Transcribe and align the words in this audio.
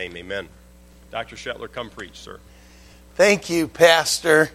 Amen. 0.00 0.48
Dr. 1.10 1.36
Shetler, 1.36 1.70
come 1.70 1.90
preach, 1.90 2.18
sir. 2.18 2.40
Thank 3.16 3.50
you, 3.50 3.68
Pastor. 3.68 4.50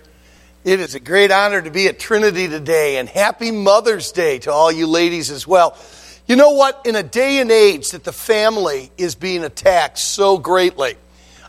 It 0.64 0.80
is 0.80 0.96
a 0.96 1.00
great 1.00 1.30
honor 1.30 1.62
to 1.62 1.70
be 1.70 1.88
at 1.88 2.00
Trinity 2.00 2.48
today, 2.48 2.98
and 2.98 3.08
happy 3.08 3.52
Mother's 3.52 4.12
Day 4.12 4.40
to 4.40 4.52
all 4.52 4.72
you 4.72 4.88
ladies 4.88 5.30
as 5.30 5.46
well. 5.46 5.78
You 6.26 6.36
know 6.36 6.52
what? 6.52 6.82
In 6.86 6.96
a 6.96 7.04
day 7.04 7.40
and 7.40 7.52
age 7.52 7.92
that 7.92 8.04
the 8.04 8.12
family 8.12 8.90
is 8.98 9.14
being 9.14 9.44
attacked 9.44 10.00
so 10.00 10.40
greatly, 10.40 10.96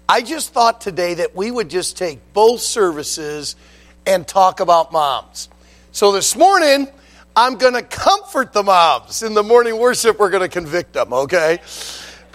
I 0.06 0.20
just 0.20 0.52
thought 0.52 0.82
today 0.82 1.14
that 1.14 1.34
we 1.34 1.50
would 1.50 1.70
just 1.70 1.96
take 1.96 2.18
both 2.34 2.60
services 2.60 3.56
and 4.04 4.28
talk 4.28 4.60
about 4.60 4.92
moms. 4.92 5.48
So 5.92 6.12
this 6.12 6.36
morning, 6.36 6.88
I'm 7.34 7.56
going 7.56 7.74
to 7.74 7.82
comfort 7.82 8.52
the 8.52 8.62
moms. 8.62 9.22
In 9.22 9.32
the 9.32 9.42
morning 9.42 9.78
worship, 9.78 10.18
we're 10.18 10.28
going 10.28 10.42
to 10.42 10.48
convict 10.48 10.92
them, 10.92 11.14
okay? 11.14 11.60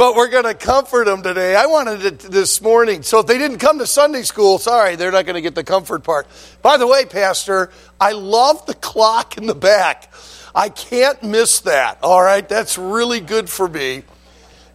But 0.01 0.15
we're 0.15 0.29
going 0.29 0.45
to 0.45 0.55
comfort 0.55 1.05
them 1.05 1.21
today. 1.21 1.55
I 1.55 1.67
wanted 1.67 2.03
it 2.03 2.19
this 2.21 2.59
morning. 2.59 3.03
So 3.03 3.19
if 3.19 3.27
they 3.27 3.37
didn't 3.37 3.59
come 3.59 3.77
to 3.77 3.85
Sunday 3.85 4.23
school, 4.23 4.57
sorry, 4.57 4.95
they're 4.95 5.11
not 5.11 5.27
going 5.27 5.35
to 5.35 5.41
get 5.41 5.53
the 5.53 5.63
comfort 5.63 6.03
part. 6.03 6.25
By 6.63 6.77
the 6.77 6.87
way, 6.87 7.05
Pastor, 7.05 7.69
I 7.99 8.13
love 8.13 8.65
the 8.65 8.73
clock 8.73 9.37
in 9.37 9.45
the 9.45 9.53
back. 9.53 10.11
I 10.55 10.69
can't 10.69 11.21
miss 11.21 11.59
that. 11.59 11.99
All 12.01 12.19
right, 12.19 12.49
that's 12.49 12.79
really 12.79 13.19
good 13.19 13.47
for 13.47 13.67
me. 13.67 14.01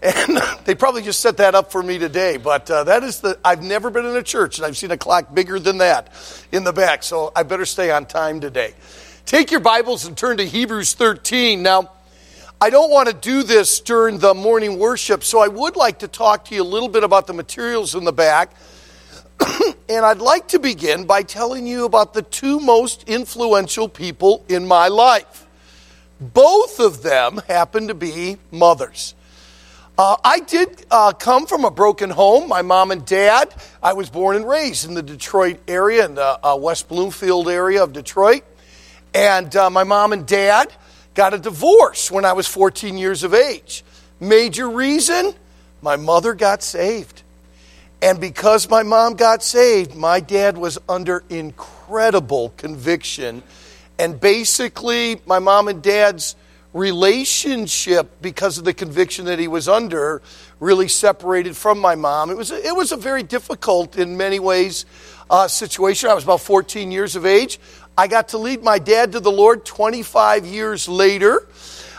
And 0.00 0.38
they 0.64 0.76
probably 0.76 1.02
just 1.02 1.18
set 1.18 1.38
that 1.38 1.56
up 1.56 1.72
for 1.72 1.82
me 1.82 1.98
today, 1.98 2.36
but 2.36 2.70
uh, 2.70 2.84
that 2.84 3.02
is 3.02 3.18
the. 3.18 3.36
I've 3.45 3.64
never 3.64 3.90
been 3.90 4.06
in 4.06 4.14
a 4.14 4.22
church 4.22 4.58
and 4.58 4.64
I've 4.64 4.76
seen 4.76 4.92
a 4.92 4.96
clock 4.96 5.34
bigger 5.34 5.58
than 5.58 5.78
that 5.78 6.12
in 6.52 6.62
the 6.62 6.72
back, 6.72 7.02
so 7.02 7.32
I 7.34 7.42
better 7.42 7.66
stay 7.66 7.90
on 7.90 8.06
time 8.06 8.38
today. 8.38 8.74
Take 9.24 9.50
your 9.50 9.58
Bibles 9.58 10.06
and 10.06 10.16
turn 10.16 10.36
to 10.36 10.46
Hebrews 10.46 10.95
13. 10.95 11.64
Now, 11.64 11.95
I 12.59 12.70
don't 12.70 12.91
want 12.91 13.09
to 13.09 13.15
do 13.15 13.42
this 13.42 13.80
during 13.80 14.19
the 14.19 14.33
morning 14.33 14.78
worship, 14.78 15.23
so 15.24 15.41
I 15.41 15.48
would 15.48 15.77
like 15.77 15.98
to 15.98 16.09
talk 16.09 16.46
to 16.46 16.55
you 16.55 16.62
a 16.62 16.65
little 16.65 16.88
bit 16.88 17.05
about 17.05 17.27
the 17.27 17.34
materials 17.34 17.95
in 17.95 18.05
the 18.05 18.15
back. 18.15 18.51
and 19.91 20.06
I'd 20.06 20.20
like 20.20 20.48
to 20.48 20.59
begin 20.59 21.04
by 21.04 21.23
telling 21.23 21.66
you 21.66 21.85
about 21.85 22.15
the 22.15 22.23
two 22.23 22.59
most 22.59 23.07
influential 23.07 23.90
people 23.90 24.43
in 24.48 24.66
my 24.66 24.88
life. 24.88 25.46
Both 26.18 26.80
of 26.80 27.02
them 27.02 27.43
happen 27.46 27.88
to 27.88 27.95
be 27.95 28.38
mothers. 28.51 29.15
Uh, 29.98 30.16
I 30.24 30.41
did 30.41 30.87
uh, 30.91 31.13
come 31.13 31.46
from 31.46 31.66
a 31.66 31.70
broken 31.70 32.09
home. 32.09 32.48
My 32.48 32.63
mom 32.63 32.91
and 32.91 33.04
dad, 33.04 33.54
I 33.82 33.93
was 33.93 34.09
born 34.09 34.35
and 34.35 34.48
raised 34.48 34.88
in 34.88 34.95
the 34.95 35.02
Detroit 35.02 35.60
area, 35.68 36.07
in 36.07 36.15
the 36.15 36.46
uh, 36.46 36.57
West 36.57 36.88
Bloomfield 36.88 37.51
area 37.51 37.82
of 37.82 37.93
Detroit. 37.93 38.45
And 39.13 39.54
uh, 39.54 39.68
my 39.68 39.85
mom 39.85 40.15
and 40.15 40.26
dad, 40.26 40.73
got 41.16 41.34
a 41.34 41.38
divorce 41.38 42.10
when 42.10 42.24
I 42.24 42.34
was 42.34 42.46
14 42.46 42.96
years 42.96 43.24
of 43.24 43.34
age. 43.34 43.82
Major 44.20 44.70
reason 44.70 45.34
my 45.82 45.96
mother 45.96 46.34
got 46.34 46.62
saved. 46.62 47.23
And 48.02 48.20
because 48.20 48.68
my 48.68 48.82
mom 48.82 49.14
got 49.14 49.42
saved, 49.42 49.96
my 49.96 50.20
dad 50.20 50.58
was 50.58 50.78
under 50.88 51.24
incredible 51.30 52.52
conviction. 52.58 53.42
And 53.98 54.20
basically, 54.20 55.20
my 55.26 55.38
mom 55.38 55.68
and 55.68 55.82
dad's 55.82 56.36
relationship, 56.74 58.20
because 58.20 58.58
of 58.58 58.64
the 58.64 58.74
conviction 58.74 59.24
that 59.24 59.38
he 59.38 59.48
was 59.48 59.66
under, 59.66 60.20
really 60.60 60.88
separated 60.88 61.56
from 61.56 61.78
my 61.78 61.95
mom. 61.95 62.30
It 62.30 62.36
was, 62.36 62.51
a, 62.51 62.66
it 62.66 62.76
was 62.76 62.92
a 62.92 62.96
very 62.98 63.23
difficult, 63.23 63.96
in 63.96 64.19
many 64.19 64.38
ways, 64.38 64.84
uh, 65.30 65.48
situation. 65.48 66.10
I 66.10 66.14
was 66.14 66.25
about 66.25 66.42
14 66.42 66.92
years 66.92 67.16
of 67.16 67.25
age. 67.25 67.58
I 67.98 68.08
got 68.08 68.28
to 68.28 68.38
lead 68.38 68.62
my 68.62 68.78
dad 68.78 69.12
to 69.12 69.20
the 69.20 69.32
Lord 69.32 69.64
25 69.64 70.44
years 70.44 70.86
later. 70.86 71.48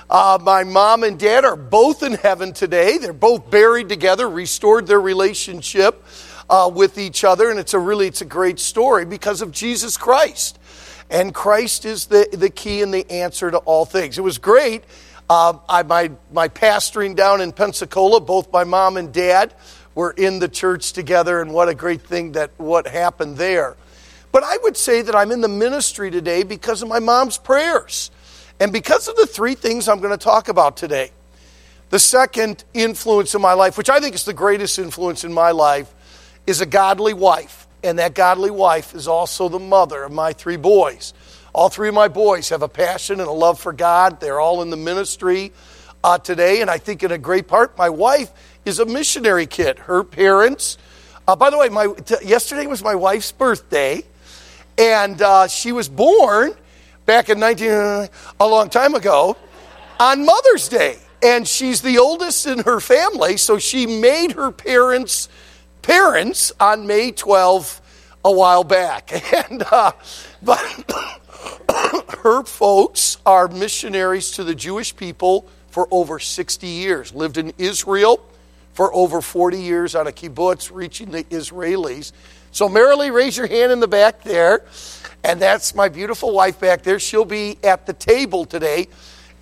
Uh, 0.07 0.37
my 0.39 0.63
mom 0.63 1.03
and 1.03 1.17
dad 1.17 1.43
are 1.43 1.55
both 1.55 2.03
in 2.03 2.13
heaven 2.13 2.53
today. 2.53 2.99
They're 2.99 3.13
both 3.13 3.49
buried 3.49 3.89
together, 3.89 4.29
restored 4.29 4.85
their 4.85 5.01
relationship 5.01 6.03
uh, 6.51 6.69
with 6.71 6.99
each 6.99 7.23
other, 7.23 7.49
and 7.49 7.59
it's 7.59 7.73
a 7.73 7.79
really 7.79 8.05
it's 8.05 8.21
a 8.21 8.25
great 8.25 8.59
story 8.59 9.05
because 9.05 9.41
of 9.41 9.51
Jesus 9.51 9.97
Christ. 9.97 10.59
And 11.09 11.33
Christ 11.33 11.83
is 11.83 12.05
the, 12.05 12.29
the 12.31 12.51
key 12.51 12.83
and 12.83 12.93
the 12.93 13.09
answer 13.09 13.49
to 13.49 13.57
all 13.57 13.85
things. 13.85 14.19
It 14.19 14.21
was 14.21 14.37
great. 14.37 14.83
Uh, 15.27 15.57
I, 15.67 15.81
my, 15.81 16.11
my 16.31 16.47
pastoring 16.47 17.15
down 17.15 17.41
in 17.41 17.51
Pensacola, 17.51 18.21
both 18.21 18.51
my 18.53 18.63
mom 18.63 18.97
and 18.97 19.11
dad 19.11 19.55
were 19.95 20.11
in 20.11 20.37
the 20.37 20.47
church 20.47 20.93
together, 20.93 21.41
and 21.41 21.51
what 21.51 21.69
a 21.69 21.73
great 21.73 22.01
thing 22.01 22.33
that 22.33 22.51
what 22.57 22.85
happened 22.85 23.37
there. 23.37 23.75
But 24.37 24.43
I 24.43 24.57
would 24.57 24.77
say 24.77 25.01
that 25.01 25.15
I'm 25.15 25.31
in 25.31 25.41
the 25.41 25.47
ministry 25.47 26.11
today 26.11 26.43
because 26.43 26.83
of 26.83 26.87
my 26.87 26.99
mom's 26.99 27.39
prayers 27.39 28.11
and 28.59 28.71
because 28.71 29.07
of 29.07 29.15
the 29.15 29.25
three 29.25 29.55
things 29.55 29.87
I'm 29.87 29.99
going 29.99 30.15
to 30.15 30.23
talk 30.23 30.47
about 30.47 30.77
today. 30.77 31.09
The 31.89 31.97
second 31.97 32.63
influence 32.75 33.33
in 33.33 33.41
my 33.41 33.53
life, 33.53 33.79
which 33.79 33.89
I 33.89 33.99
think 33.99 34.13
is 34.13 34.25
the 34.25 34.35
greatest 34.35 34.77
influence 34.77 35.23
in 35.23 35.33
my 35.33 35.49
life, 35.49 35.91
is 36.45 36.61
a 36.61 36.67
godly 36.67 37.15
wife. 37.15 37.65
And 37.81 37.97
that 37.97 38.13
godly 38.13 38.51
wife 38.51 38.93
is 38.93 39.07
also 39.07 39.49
the 39.49 39.57
mother 39.57 40.03
of 40.03 40.11
my 40.11 40.33
three 40.33 40.57
boys. 40.57 41.15
All 41.51 41.69
three 41.69 41.87
of 41.87 41.95
my 41.95 42.07
boys 42.07 42.49
have 42.49 42.61
a 42.61 42.69
passion 42.69 43.19
and 43.19 43.27
a 43.27 43.31
love 43.31 43.59
for 43.59 43.73
God. 43.73 44.19
They're 44.19 44.39
all 44.39 44.61
in 44.61 44.69
the 44.69 44.77
ministry 44.77 45.51
uh, 46.03 46.19
today. 46.19 46.61
And 46.61 46.69
I 46.69 46.77
think, 46.77 47.01
in 47.01 47.11
a 47.11 47.17
great 47.17 47.47
part, 47.47 47.75
my 47.75 47.89
wife 47.89 48.31
is 48.65 48.77
a 48.77 48.85
missionary 48.85 49.47
kid. 49.47 49.79
Her 49.79 50.03
parents, 50.03 50.77
uh, 51.27 51.35
by 51.35 51.49
the 51.49 51.57
way, 51.57 51.69
my, 51.69 51.87
t- 51.87 52.23
yesterday 52.23 52.67
was 52.67 52.83
my 52.83 52.93
wife's 52.93 53.31
birthday. 53.31 54.03
And 54.77 55.21
uh, 55.21 55.47
she 55.47 55.71
was 55.71 55.89
born 55.89 56.53
back 57.05 57.29
in 57.29 57.39
19, 57.39 57.69
a 57.69 58.09
long 58.41 58.69
time 58.69 58.95
ago, 58.95 59.37
on 59.99 60.25
Mother's 60.25 60.69
Day. 60.69 60.97
And 61.23 61.47
she's 61.47 61.81
the 61.81 61.97
oldest 61.97 62.45
in 62.45 62.59
her 62.59 62.79
family, 62.79 63.37
so 63.37 63.57
she 63.57 63.87
made 63.87 64.33
her 64.33 64.51
parents 64.51 65.29
parents 65.81 66.51
on 66.59 66.85
May 66.85 67.11
12 67.11 67.81
a 68.25 68.31
while 68.31 68.63
back. 68.63 69.11
And 69.49 69.63
uh, 69.71 69.93
but 70.43 70.59
her 72.23 72.43
folks 72.43 73.17
are 73.25 73.47
missionaries 73.47 74.31
to 74.31 74.43
the 74.43 74.53
Jewish 74.53 74.95
people 74.95 75.47
for 75.69 75.87
over 75.91 76.19
60 76.19 76.67
years. 76.67 77.13
Lived 77.13 77.37
in 77.37 77.53
Israel 77.57 78.19
for 78.73 78.93
over 78.93 79.21
40 79.21 79.59
years 79.59 79.95
on 79.95 80.07
a 80.07 80.11
kibbutz, 80.11 80.69
reaching 80.73 81.11
the 81.11 81.23
Israelis. 81.25 82.11
So, 82.57 82.67
Marilee, 82.67 83.13
raise 83.13 83.37
your 83.37 83.45
hand 83.45 83.71
in 83.71 83.79
the 83.79 83.87
back 83.87 84.23
there. 84.23 84.65
And 85.23 85.39
that's 85.39 85.75
my 85.75 85.89
beautiful 85.89 86.33
wife 86.33 86.59
back 86.59 86.81
there. 86.81 86.97
She'll 86.97 87.23
be 87.23 87.59
at 87.63 87.85
the 87.85 87.93
table 87.93 88.45
today. 88.45 88.87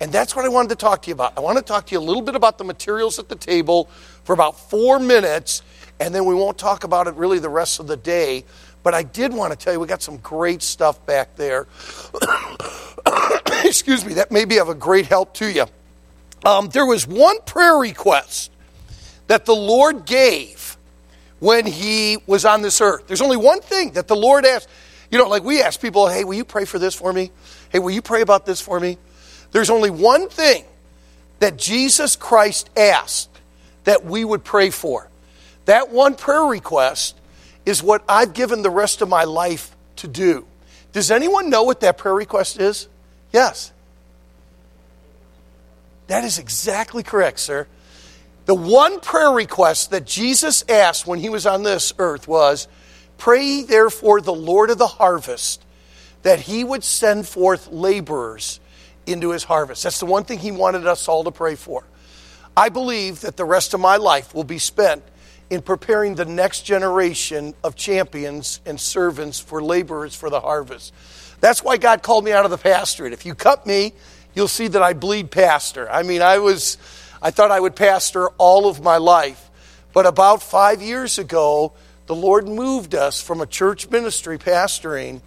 And 0.00 0.12
that's 0.12 0.36
what 0.36 0.44
I 0.44 0.48
wanted 0.50 0.68
to 0.68 0.76
talk 0.76 1.00
to 1.00 1.08
you 1.08 1.14
about. 1.14 1.32
I 1.38 1.40
want 1.40 1.56
to 1.56 1.64
talk 1.64 1.86
to 1.86 1.92
you 1.92 1.98
a 1.98 2.04
little 2.04 2.20
bit 2.20 2.34
about 2.34 2.58
the 2.58 2.64
materials 2.64 3.18
at 3.18 3.30
the 3.30 3.34
table 3.34 3.84
for 4.24 4.34
about 4.34 4.68
four 4.68 4.98
minutes, 4.98 5.62
and 5.98 6.14
then 6.14 6.26
we 6.26 6.34
won't 6.34 6.58
talk 6.58 6.84
about 6.84 7.06
it 7.06 7.14
really 7.14 7.38
the 7.38 7.48
rest 7.48 7.80
of 7.80 7.86
the 7.86 7.96
day. 7.96 8.44
But 8.82 8.92
I 8.92 9.02
did 9.02 9.32
want 9.32 9.50
to 9.50 9.58
tell 9.58 9.72
you 9.72 9.80
we 9.80 9.86
got 9.86 10.02
some 10.02 10.18
great 10.18 10.60
stuff 10.60 11.06
back 11.06 11.36
there. 11.36 11.66
Excuse 13.64 14.04
me, 14.04 14.12
that 14.12 14.30
may 14.30 14.44
be 14.44 14.58
of 14.58 14.68
a 14.68 14.74
great 14.74 15.06
help 15.06 15.32
to 15.36 15.50
you. 15.50 15.64
Um, 16.44 16.68
there 16.68 16.84
was 16.84 17.06
one 17.06 17.40
prayer 17.46 17.78
request 17.78 18.52
that 19.26 19.46
the 19.46 19.56
Lord 19.56 20.04
gave 20.04 20.55
when 21.38 21.66
he 21.66 22.18
was 22.26 22.44
on 22.44 22.62
this 22.62 22.80
earth. 22.80 23.06
There's 23.06 23.22
only 23.22 23.36
one 23.36 23.60
thing 23.60 23.92
that 23.92 24.08
the 24.08 24.16
Lord 24.16 24.44
asked. 24.44 24.68
You 25.10 25.18
know, 25.18 25.28
like 25.28 25.44
we 25.44 25.62
ask 25.62 25.80
people, 25.80 26.08
hey, 26.08 26.24
will 26.24 26.34
you 26.34 26.44
pray 26.44 26.64
for 26.64 26.78
this 26.78 26.94
for 26.94 27.12
me? 27.12 27.30
Hey, 27.70 27.78
will 27.78 27.90
you 27.90 28.02
pray 28.02 28.22
about 28.22 28.46
this 28.46 28.60
for 28.60 28.80
me? 28.80 28.98
There's 29.52 29.70
only 29.70 29.90
one 29.90 30.28
thing 30.28 30.64
that 31.38 31.56
Jesus 31.56 32.16
Christ 32.16 32.70
asked 32.76 33.30
that 33.84 34.04
we 34.04 34.24
would 34.24 34.42
pray 34.42 34.70
for. 34.70 35.08
That 35.66 35.90
one 35.90 36.14
prayer 36.14 36.44
request 36.44 37.16
is 37.64 37.82
what 37.82 38.02
I've 38.08 38.32
given 38.32 38.62
the 38.62 38.70
rest 38.70 39.02
of 39.02 39.08
my 39.08 39.24
life 39.24 39.74
to 39.96 40.08
do. 40.08 40.46
Does 40.92 41.10
anyone 41.10 41.50
know 41.50 41.64
what 41.64 41.80
that 41.80 41.98
prayer 41.98 42.14
request 42.14 42.60
is? 42.60 42.88
Yes. 43.32 43.72
That 46.06 46.24
is 46.24 46.38
exactly 46.38 47.02
correct, 47.02 47.38
sir. 47.40 47.66
The 48.46 48.54
one 48.54 49.00
prayer 49.00 49.30
request 49.30 49.90
that 49.90 50.06
Jesus 50.06 50.64
asked 50.68 51.06
when 51.06 51.18
he 51.18 51.28
was 51.28 51.46
on 51.46 51.64
this 51.64 51.92
earth 51.98 52.26
was 52.26 52.68
Pray 53.18 53.62
therefore 53.62 54.20
the 54.20 54.34
Lord 54.34 54.70
of 54.70 54.78
the 54.78 54.86
harvest 54.86 55.64
that 56.22 56.40
he 56.40 56.64
would 56.64 56.84
send 56.84 57.26
forth 57.26 57.68
laborers 57.68 58.60
into 59.06 59.30
his 59.30 59.44
harvest. 59.44 59.82
That's 59.82 60.00
the 60.00 60.06
one 60.06 60.24
thing 60.24 60.38
he 60.38 60.52
wanted 60.52 60.86
us 60.86 61.08
all 61.08 61.24
to 61.24 61.30
pray 61.30 61.54
for. 61.54 61.84
I 62.56 62.68
believe 62.68 63.20
that 63.20 63.36
the 63.36 63.44
rest 63.44 63.74
of 63.74 63.80
my 63.80 63.96
life 63.96 64.34
will 64.34 64.44
be 64.44 64.58
spent 64.58 65.02
in 65.50 65.62
preparing 65.62 66.14
the 66.14 66.24
next 66.24 66.62
generation 66.62 67.54
of 67.62 67.76
champions 67.76 68.60
and 68.66 68.80
servants 68.80 69.38
for 69.38 69.62
laborers 69.62 70.14
for 70.14 70.30
the 70.30 70.40
harvest. 70.40 70.92
That's 71.40 71.62
why 71.62 71.76
God 71.76 72.02
called 72.02 72.24
me 72.24 72.32
out 72.32 72.44
of 72.44 72.50
the 72.50 72.58
pastorate. 72.58 73.12
If 73.12 73.26
you 73.26 73.34
cut 73.34 73.66
me, 73.66 73.92
you'll 74.34 74.48
see 74.48 74.68
that 74.68 74.82
I 74.82 74.92
bleed 74.92 75.30
pastor. 75.30 75.88
I 75.90 76.02
mean, 76.02 76.22
I 76.22 76.38
was 76.38 76.78
I 77.26 77.32
thought 77.32 77.50
I 77.50 77.58
would 77.58 77.74
pastor 77.74 78.28
all 78.38 78.68
of 78.68 78.84
my 78.84 78.98
life. 78.98 79.50
But 79.92 80.06
about 80.06 80.44
five 80.44 80.80
years 80.80 81.18
ago, 81.18 81.72
the 82.06 82.14
Lord 82.14 82.46
moved 82.46 82.94
us 82.94 83.20
from 83.20 83.40
a 83.40 83.46
church 83.46 83.90
ministry 83.90 84.38
pastoring 84.38 85.22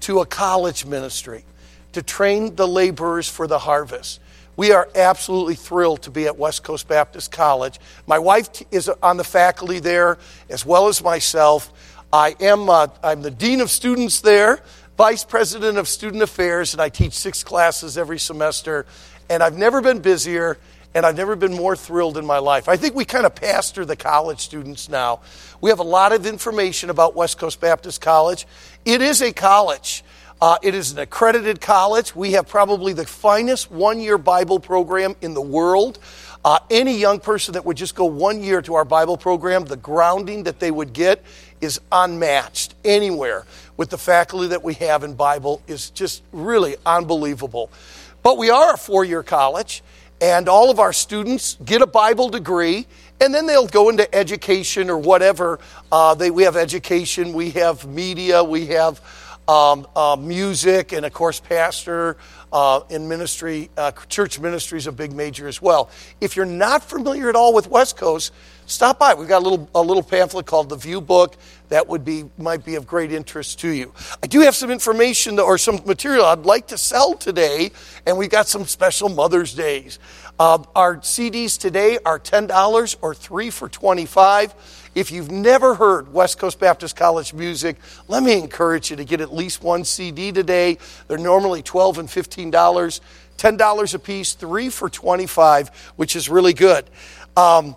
to 0.00 0.20
a 0.20 0.24
college 0.24 0.86
ministry 0.86 1.44
to 1.92 2.02
train 2.02 2.54
the 2.56 2.66
laborers 2.66 3.28
for 3.28 3.46
the 3.46 3.58
harvest. 3.58 4.18
We 4.56 4.72
are 4.72 4.88
absolutely 4.94 5.56
thrilled 5.56 6.00
to 6.04 6.10
be 6.10 6.24
at 6.24 6.38
West 6.38 6.64
Coast 6.64 6.88
Baptist 6.88 7.30
College. 7.30 7.78
My 8.06 8.18
wife 8.18 8.48
is 8.70 8.88
on 9.02 9.18
the 9.18 9.24
faculty 9.24 9.78
there, 9.78 10.16
as 10.48 10.64
well 10.64 10.88
as 10.88 11.04
myself. 11.04 11.70
I 12.10 12.34
am 12.40 12.70
uh, 12.70 12.86
I'm 13.04 13.20
the 13.20 13.30
dean 13.30 13.60
of 13.60 13.70
students 13.70 14.22
there, 14.22 14.62
vice 14.96 15.24
president 15.24 15.76
of 15.76 15.86
student 15.86 16.22
affairs, 16.22 16.72
and 16.72 16.80
I 16.80 16.88
teach 16.88 17.12
six 17.12 17.44
classes 17.44 17.98
every 17.98 18.18
semester. 18.18 18.86
And 19.28 19.42
I've 19.42 19.56
never 19.56 19.82
been 19.82 20.00
busier, 20.00 20.58
and 20.94 21.06
I've 21.06 21.16
never 21.16 21.36
been 21.36 21.54
more 21.54 21.74
thrilled 21.74 22.18
in 22.18 22.26
my 22.26 22.38
life. 22.38 22.68
I 22.68 22.76
think 22.76 22.94
we 22.94 23.04
kind 23.04 23.26
of 23.26 23.34
pastor 23.34 23.84
the 23.84 23.96
college 23.96 24.40
students 24.40 24.88
now. 24.88 25.20
We 25.60 25.70
have 25.70 25.78
a 25.78 25.84
lot 25.84 26.12
of 26.12 26.26
information 26.26 26.90
about 26.90 27.14
West 27.14 27.38
Coast 27.38 27.60
Baptist 27.60 28.00
College. 28.00 28.46
It 28.84 29.00
is 29.00 29.22
a 29.22 29.32
college. 29.32 30.04
Uh, 30.40 30.58
it 30.60 30.74
is 30.74 30.90
an 30.92 30.98
accredited 30.98 31.60
college. 31.60 32.16
We 32.16 32.32
have 32.32 32.48
probably 32.48 32.92
the 32.92 33.06
finest 33.06 33.70
one 33.70 34.00
year 34.00 34.18
Bible 34.18 34.58
program 34.58 35.14
in 35.20 35.34
the 35.34 35.40
world. 35.40 36.00
Uh, 36.44 36.58
any 36.68 36.98
young 36.98 37.20
person 37.20 37.54
that 37.54 37.64
would 37.64 37.76
just 37.76 37.94
go 37.94 38.04
one 38.04 38.42
year 38.42 38.60
to 38.62 38.74
our 38.74 38.84
Bible 38.84 39.16
program, 39.16 39.64
the 39.64 39.76
grounding 39.76 40.42
that 40.42 40.58
they 40.58 40.72
would 40.72 40.92
get 40.92 41.22
is 41.60 41.80
unmatched 41.92 42.74
anywhere 42.84 43.46
with 43.76 43.90
the 43.90 43.98
faculty 43.98 44.48
that 44.48 44.64
we 44.64 44.74
have 44.74 45.04
in 45.04 45.14
Bible 45.14 45.62
is 45.68 45.90
just 45.90 46.24
really 46.32 46.74
unbelievable. 46.84 47.70
But 48.24 48.36
we 48.36 48.50
are 48.50 48.74
a 48.74 48.76
four 48.76 49.04
year 49.04 49.22
college, 49.22 49.82
and 50.20 50.48
all 50.48 50.70
of 50.70 50.78
our 50.78 50.92
students 50.92 51.56
get 51.64 51.82
a 51.82 51.86
Bible 51.86 52.28
degree, 52.28 52.86
and 53.20 53.34
then 53.34 53.46
they'll 53.46 53.66
go 53.66 53.88
into 53.88 54.12
education 54.14 54.90
or 54.90 54.98
whatever. 54.98 55.58
Uh, 55.90 56.14
they, 56.14 56.30
we 56.30 56.42
have 56.42 56.56
education, 56.56 57.32
we 57.32 57.50
have 57.50 57.86
media, 57.86 58.42
we 58.42 58.66
have 58.66 59.00
um, 59.48 59.86
uh, 59.96 60.16
music, 60.18 60.92
and 60.92 61.04
of 61.04 61.12
course, 61.12 61.40
pastor 61.40 62.16
uh, 62.52 62.80
in 62.90 63.08
ministry, 63.08 63.70
uh, 63.76 63.90
church 64.08 64.38
ministry 64.38 64.78
is 64.78 64.86
a 64.86 64.92
big 64.92 65.12
major 65.12 65.48
as 65.48 65.60
well. 65.60 65.90
If 66.20 66.36
you're 66.36 66.46
not 66.46 66.84
familiar 66.84 67.28
at 67.28 67.36
all 67.36 67.52
with 67.54 67.68
West 67.68 67.96
Coast, 67.96 68.32
stop 68.66 68.98
by. 68.98 69.14
We've 69.14 69.28
got 69.28 69.42
a 69.42 69.48
little, 69.48 69.68
a 69.74 69.82
little 69.82 70.02
pamphlet 70.02 70.46
called 70.46 70.68
the 70.68 70.76
View 70.76 71.00
Book 71.00 71.36
that 71.68 71.88
would 71.88 72.04
be, 72.04 72.24
might 72.36 72.64
be 72.64 72.74
of 72.74 72.86
great 72.86 73.12
interest 73.12 73.60
to 73.60 73.68
you. 73.68 73.94
I 74.22 74.26
do 74.26 74.40
have 74.40 74.54
some 74.54 74.70
information 74.70 75.38
or 75.38 75.56
some 75.56 75.80
material 75.86 76.26
I'd 76.26 76.40
like 76.40 76.66
to 76.68 76.78
sell 76.78 77.14
today, 77.14 77.70
and 78.04 78.18
we've 78.18 78.30
got 78.30 78.46
some 78.46 78.66
special 78.66 79.08
Mother's 79.08 79.54
Days. 79.54 79.98
Uh, 80.38 80.62
our 80.76 80.98
CDs 80.98 81.58
today 81.58 81.98
are 82.04 82.18
$10 82.18 82.96
or 83.00 83.14
3 83.14 83.50
for 83.50 83.68
25 83.68 84.54
if 84.94 85.10
you've 85.10 85.30
never 85.30 85.74
heard 85.74 86.12
West 86.12 86.38
Coast 86.38 86.60
Baptist 86.60 86.96
College 86.96 87.32
music, 87.32 87.78
let 88.08 88.22
me 88.22 88.38
encourage 88.38 88.90
you 88.90 88.96
to 88.96 89.04
get 89.04 89.22
at 89.22 89.32
least 89.32 89.62
one 89.62 89.84
CD 89.84 90.32
today. 90.32 90.76
They're 91.08 91.16
normally 91.16 91.62
12 91.62 91.98
and 91.98 92.08
$15, 92.08 93.00
$10 93.38 93.94
a 93.94 93.98
piece, 93.98 94.34
three 94.34 94.68
for 94.68 94.90
25 94.90 95.92
which 95.96 96.14
is 96.14 96.28
really 96.28 96.52
good. 96.52 96.84
Um, 97.38 97.74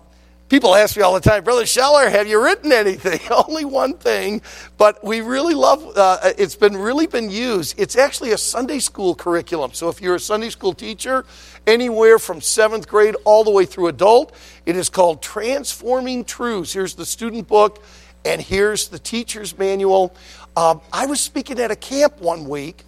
People 0.48 0.76
ask 0.76 0.96
me 0.96 1.02
all 1.02 1.12
the 1.12 1.20
time, 1.20 1.42
Brother 1.42 1.64
Shetler, 1.64 2.08
have 2.08 2.28
you 2.28 2.40
written 2.40 2.70
anything? 2.70 3.18
Only 3.48 3.64
one 3.64 3.94
thing, 3.94 4.42
but 4.78 5.02
we 5.02 5.20
really 5.20 5.54
love. 5.54 5.84
Uh, 5.96 6.18
it's 6.38 6.54
been 6.54 6.76
really 6.76 7.08
been 7.08 7.30
used. 7.30 7.74
It's 7.80 7.96
actually 7.96 8.30
a 8.30 8.38
Sunday 8.38 8.78
school 8.78 9.16
curriculum. 9.16 9.72
So 9.72 9.88
if 9.88 10.00
you're 10.00 10.14
a 10.14 10.20
Sunday 10.20 10.50
school 10.50 10.72
teacher, 10.72 11.24
anywhere 11.66 12.20
from 12.20 12.40
seventh 12.40 12.86
grade 12.86 13.16
all 13.24 13.42
the 13.42 13.50
way 13.50 13.64
through 13.64 13.88
adult, 13.88 14.36
it 14.66 14.76
is 14.76 14.88
called 14.88 15.20
Transforming 15.20 16.24
Truths. 16.24 16.72
Here's 16.72 16.94
the 16.94 17.06
student 17.06 17.48
book, 17.48 17.82
and 18.24 18.40
here's 18.40 18.86
the 18.86 19.00
teacher's 19.00 19.58
manual. 19.58 20.14
Um, 20.56 20.80
I 20.92 21.06
was 21.06 21.20
speaking 21.20 21.58
at 21.58 21.72
a 21.72 21.76
camp 21.76 22.20
one 22.20 22.48
week 22.48 22.84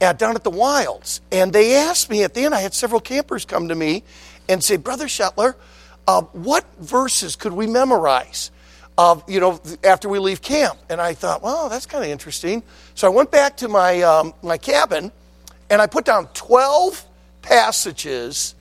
uh, 0.00 0.12
down 0.12 0.36
at 0.36 0.44
the 0.44 0.50
Wilds, 0.50 1.20
and 1.32 1.52
they 1.52 1.74
asked 1.74 2.10
me 2.10 2.22
at 2.22 2.32
the 2.34 2.44
end. 2.44 2.54
I 2.54 2.60
had 2.60 2.74
several 2.74 3.00
campers 3.00 3.44
come 3.44 3.66
to 3.70 3.74
me 3.74 4.04
and 4.48 4.62
say, 4.62 4.76
Brother 4.76 5.06
Shetler 5.06 5.56
uh, 6.06 6.22
what 6.32 6.64
verses 6.78 7.36
could 7.36 7.52
we 7.52 7.66
memorize? 7.66 8.50
Uh, 8.98 9.18
you 9.26 9.40
know, 9.40 9.60
after 9.84 10.08
we 10.08 10.18
leave 10.18 10.42
camp, 10.42 10.78
and 10.90 11.00
I 11.00 11.14
thought, 11.14 11.42
well, 11.42 11.68
that's 11.68 11.86
kind 11.86 12.04
of 12.04 12.10
interesting. 12.10 12.62
So 12.94 13.06
I 13.06 13.10
went 13.10 13.30
back 13.30 13.56
to 13.58 13.68
my 13.68 14.02
um, 14.02 14.34
my 14.42 14.58
cabin, 14.58 15.10
and 15.70 15.80
I 15.80 15.86
put 15.86 16.04
down 16.04 16.28
twelve 16.34 17.04
passages 17.40 18.54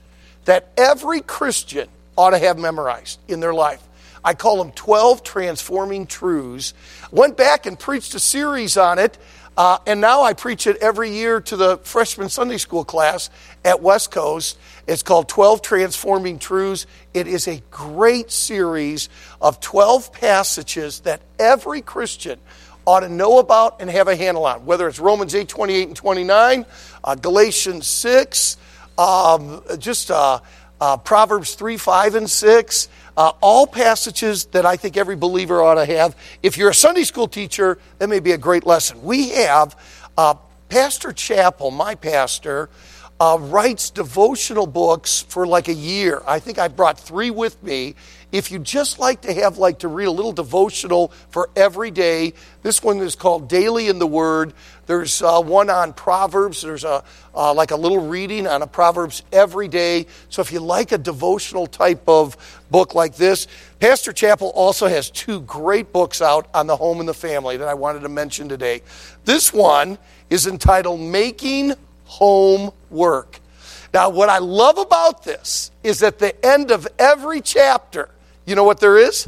that 0.45 0.69
every 0.77 1.21
Christian 1.21 1.89
ought 2.17 2.31
to 2.31 2.39
have 2.39 2.57
memorized 2.57 3.19
in 3.27 3.39
their 3.39 3.53
life. 3.53 3.81
I 4.23 4.33
call 4.33 4.57
them 4.57 4.71
12 4.73 5.23
transforming 5.23 6.05
truths. 6.05 6.73
Went 7.11 7.37
back 7.37 7.65
and 7.65 7.77
preached 7.77 8.13
a 8.13 8.19
series 8.19 8.77
on 8.77 8.99
it 8.99 9.17
uh, 9.57 9.77
and 9.85 9.99
now 9.99 10.23
I 10.23 10.33
preach 10.33 10.65
it 10.65 10.77
every 10.77 11.11
year 11.11 11.41
to 11.41 11.57
the 11.57 11.77
freshman 11.77 12.29
Sunday 12.29 12.57
school 12.57 12.85
class 12.85 13.29
at 13.65 13.81
West 13.81 14.11
Coast. 14.11 14.57
It's 14.87 15.03
called 15.03 15.27
12 15.27 15.61
Transforming 15.61 16.39
Truths. 16.39 16.87
It 17.13 17.27
is 17.27 17.47
a 17.47 17.61
great 17.69 18.31
series 18.31 19.09
of 19.41 19.59
12 19.59 20.13
passages 20.13 21.01
that 21.01 21.21
every 21.37 21.81
Christian 21.81 22.39
ought 22.85 23.01
to 23.01 23.09
know 23.09 23.39
about 23.39 23.81
and 23.81 23.89
have 23.89 24.07
a 24.07 24.15
handle 24.15 24.45
on, 24.45 24.65
whether 24.65 24.87
it's 24.87 24.99
Romans 24.99 25.35
8, 25.35 25.47
28 25.47 25.87
and 25.89 25.97
29, 25.97 26.65
uh, 27.03 27.15
Galatians 27.15 27.87
6, 27.87 28.57
um, 28.97 29.61
just 29.77 30.11
uh, 30.11 30.39
uh, 30.79 30.97
Proverbs 30.97 31.55
3, 31.55 31.77
5, 31.77 32.15
and 32.15 32.29
6. 32.29 32.89
Uh, 33.17 33.33
all 33.41 33.67
passages 33.67 34.45
that 34.45 34.65
I 34.65 34.77
think 34.77 34.97
every 34.97 35.15
believer 35.15 35.61
ought 35.61 35.75
to 35.75 35.85
have. 35.85 36.15
If 36.41 36.57
you're 36.57 36.69
a 36.69 36.73
Sunday 36.73 37.03
school 37.03 37.27
teacher, 37.27 37.77
that 37.99 38.07
may 38.07 38.19
be 38.19 38.31
a 38.31 38.37
great 38.37 38.65
lesson. 38.65 39.01
We 39.03 39.29
have 39.29 39.75
uh, 40.17 40.35
Pastor 40.69 41.11
Chappell, 41.11 41.71
my 41.71 41.95
pastor, 41.95 42.69
uh, 43.19 43.37
writes 43.39 43.89
devotional 43.89 44.65
books 44.65 45.21
for 45.21 45.45
like 45.45 45.67
a 45.67 45.73
year. 45.73 46.23
I 46.25 46.39
think 46.39 46.57
I 46.57 46.69
brought 46.69 46.99
three 46.99 47.29
with 47.29 47.61
me. 47.61 47.95
If 48.31 48.49
you 48.49 48.59
just 48.59 48.97
like 48.97 49.21
to 49.21 49.33
have 49.33 49.57
like 49.57 49.79
to 49.79 49.87
read 49.87 50.05
a 50.05 50.11
little 50.11 50.31
devotional 50.31 51.09
for 51.29 51.49
every 51.55 51.91
day, 51.91 52.33
this 52.63 52.81
one 52.81 52.99
is 52.99 53.15
called 53.15 53.49
Daily 53.49 53.89
in 53.89 53.99
the 53.99 54.07
Word. 54.07 54.53
There's 54.85 55.21
uh, 55.21 55.41
one 55.41 55.69
on 55.69 55.93
Proverbs. 55.93 56.61
There's 56.61 56.83
a 56.83 57.03
uh, 57.35 57.53
like 57.53 57.71
a 57.71 57.75
little 57.75 58.07
reading 58.07 58.47
on 58.47 58.61
a 58.61 58.67
Proverbs 58.67 59.23
every 59.31 59.67
day. 59.67 60.05
So 60.29 60.41
if 60.41 60.51
you 60.51 60.59
like 60.59 60.91
a 60.91 60.97
devotional 60.97 61.67
type 61.67 62.03
of 62.07 62.37
book 62.71 62.95
like 62.95 63.15
this, 63.15 63.47
Pastor 63.79 64.13
Chappell 64.13 64.49
also 64.49 64.87
has 64.87 65.09
two 65.09 65.41
great 65.41 65.91
books 65.91 66.21
out 66.21 66.47
on 66.53 66.67
the 66.67 66.75
home 66.77 66.99
and 66.99 67.09
the 67.09 67.13
family 67.13 67.57
that 67.57 67.67
I 67.67 67.73
wanted 67.73 68.01
to 68.01 68.09
mention 68.09 68.47
today. 68.47 68.81
This 69.25 69.53
one 69.53 69.97
is 70.29 70.47
entitled 70.47 70.99
Making 70.99 71.73
Home 72.05 72.71
Work. 72.89 73.39
Now, 73.93 74.09
what 74.09 74.29
I 74.29 74.37
love 74.37 74.77
about 74.77 75.23
this 75.23 75.71
is 75.83 76.01
at 76.01 76.19
the 76.19 76.45
end 76.45 76.71
of 76.71 76.87
every 76.97 77.41
chapter, 77.41 78.09
you 78.45 78.55
know 78.55 78.63
what 78.63 78.79
there 78.79 78.97
is? 78.97 79.27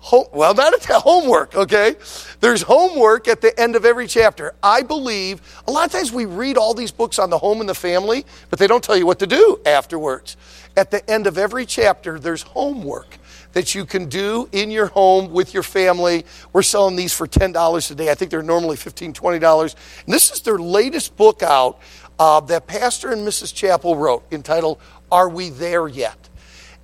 Home, 0.00 0.26
well, 0.32 0.54
not 0.54 0.72
at 0.72 0.84
homework, 1.02 1.56
okay? 1.56 1.96
There's 2.40 2.62
homework 2.62 3.26
at 3.26 3.40
the 3.40 3.58
end 3.58 3.74
of 3.74 3.84
every 3.84 4.06
chapter. 4.06 4.54
I 4.62 4.82
believe 4.82 5.42
a 5.66 5.72
lot 5.72 5.86
of 5.86 5.92
times 5.92 6.12
we 6.12 6.26
read 6.26 6.56
all 6.56 6.74
these 6.74 6.92
books 6.92 7.18
on 7.18 7.28
the 7.28 7.38
home 7.38 7.60
and 7.60 7.68
the 7.68 7.74
family, 7.74 8.24
but 8.48 8.58
they 8.58 8.68
don't 8.68 8.84
tell 8.84 8.96
you 8.96 9.04
what 9.04 9.18
to 9.18 9.26
do 9.26 9.60
afterwards. 9.66 10.36
At 10.76 10.90
the 10.90 11.08
end 11.10 11.26
of 11.26 11.38
every 11.38 11.66
chapter, 11.66 12.20
there's 12.20 12.42
homework 12.42 13.18
that 13.52 13.74
you 13.74 13.86
can 13.86 14.08
do 14.08 14.48
in 14.52 14.70
your 14.70 14.86
home 14.86 15.32
with 15.32 15.54
your 15.54 15.62
family. 15.62 16.24
We're 16.52 16.62
selling 16.62 16.94
these 16.94 17.14
for 17.14 17.26
$10 17.26 17.90
a 17.90 17.94
day. 17.94 18.10
I 18.10 18.14
think 18.14 18.30
they're 18.30 18.42
normally 18.42 18.76
$15, 18.76 19.14
$20. 19.14 19.74
And 20.04 20.14
this 20.14 20.30
is 20.30 20.42
their 20.42 20.58
latest 20.58 21.16
book 21.16 21.42
out 21.42 21.80
uh, 22.18 22.40
that 22.40 22.66
Pastor 22.66 23.12
and 23.12 23.26
Mrs. 23.26 23.54
Chappell 23.54 23.96
wrote 23.96 24.24
entitled, 24.30 24.78
Are 25.10 25.28
We 25.28 25.48
There 25.48 25.88
Yet? 25.88 26.25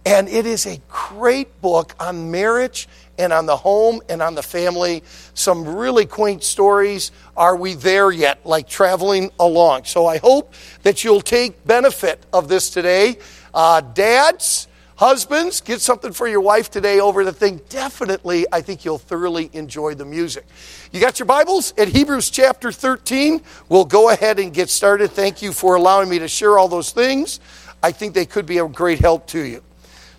And 0.04 0.28
it 0.28 0.46
is 0.46 0.66
a 0.66 0.80
great 0.88 1.60
book 1.60 1.94
on 2.00 2.30
marriage 2.30 2.88
and 3.18 3.32
on 3.32 3.46
the 3.46 3.56
home 3.56 4.00
and 4.08 4.20
on 4.20 4.34
the 4.34 4.42
family. 4.42 5.04
Some 5.34 5.76
really 5.76 6.06
quaint 6.06 6.42
stories. 6.42 7.12
Are 7.36 7.54
we 7.56 7.74
there 7.74 8.10
yet? 8.10 8.44
Like 8.44 8.68
traveling 8.68 9.30
along. 9.38 9.84
So 9.84 10.06
I 10.06 10.18
hope 10.18 10.54
that 10.82 11.04
you'll 11.04 11.20
take 11.20 11.64
benefit 11.66 12.24
of 12.32 12.48
this 12.48 12.70
today. 12.70 13.18
Uh, 13.54 13.80
dads, 13.80 14.66
husbands, 14.96 15.60
get 15.60 15.80
something 15.80 16.12
for 16.12 16.26
your 16.26 16.40
wife 16.40 16.68
today 16.68 16.98
over 16.98 17.24
the 17.24 17.32
thing. 17.32 17.60
Definitely, 17.68 18.46
I 18.50 18.60
think 18.60 18.84
you'll 18.84 18.98
thoroughly 18.98 19.50
enjoy 19.52 19.94
the 19.94 20.04
music. 20.04 20.46
You 20.90 21.00
got 21.00 21.20
your 21.20 21.26
Bibles 21.26 21.74
at 21.78 21.88
Hebrews 21.88 22.30
chapter 22.30 22.72
13. 22.72 23.40
We'll 23.68 23.84
go 23.84 24.10
ahead 24.10 24.40
and 24.40 24.52
get 24.52 24.68
started. 24.68 25.12
Thank 25.12 25.42
you 25.42 25.52
for 25.52 25.76
allowing 25.76 26.08
me 26.08 26.18
to 26.18 26.28
share 26.28 26.58
all 26.58 26.66
those 26.66 26.90
things. 26.90 27.38
I 27.84 27.92
think 27.92 28.14
they 28.14 28.26
could 28.26 28.46
be 28.46 28.58
a 28.58 28.66
great 28.66 28.98
help 28.98 29.26
to 29.28 29.40
you. 29.40 29.62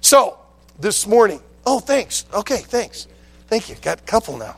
So, 0.03 0.37
this 0.77 1.07
morning, 1.07 1.39
oh, 1.65 1.79
thanks. 1.79 2.25
Okay, 2.33 2.57
thanks. 2.57 3.07
Thank 3.47 3.69
you. 3.69 3.75
Got 3.75 4.01
a 4.01 4.03
couple 4.03 4.37
now. 4.37 4.57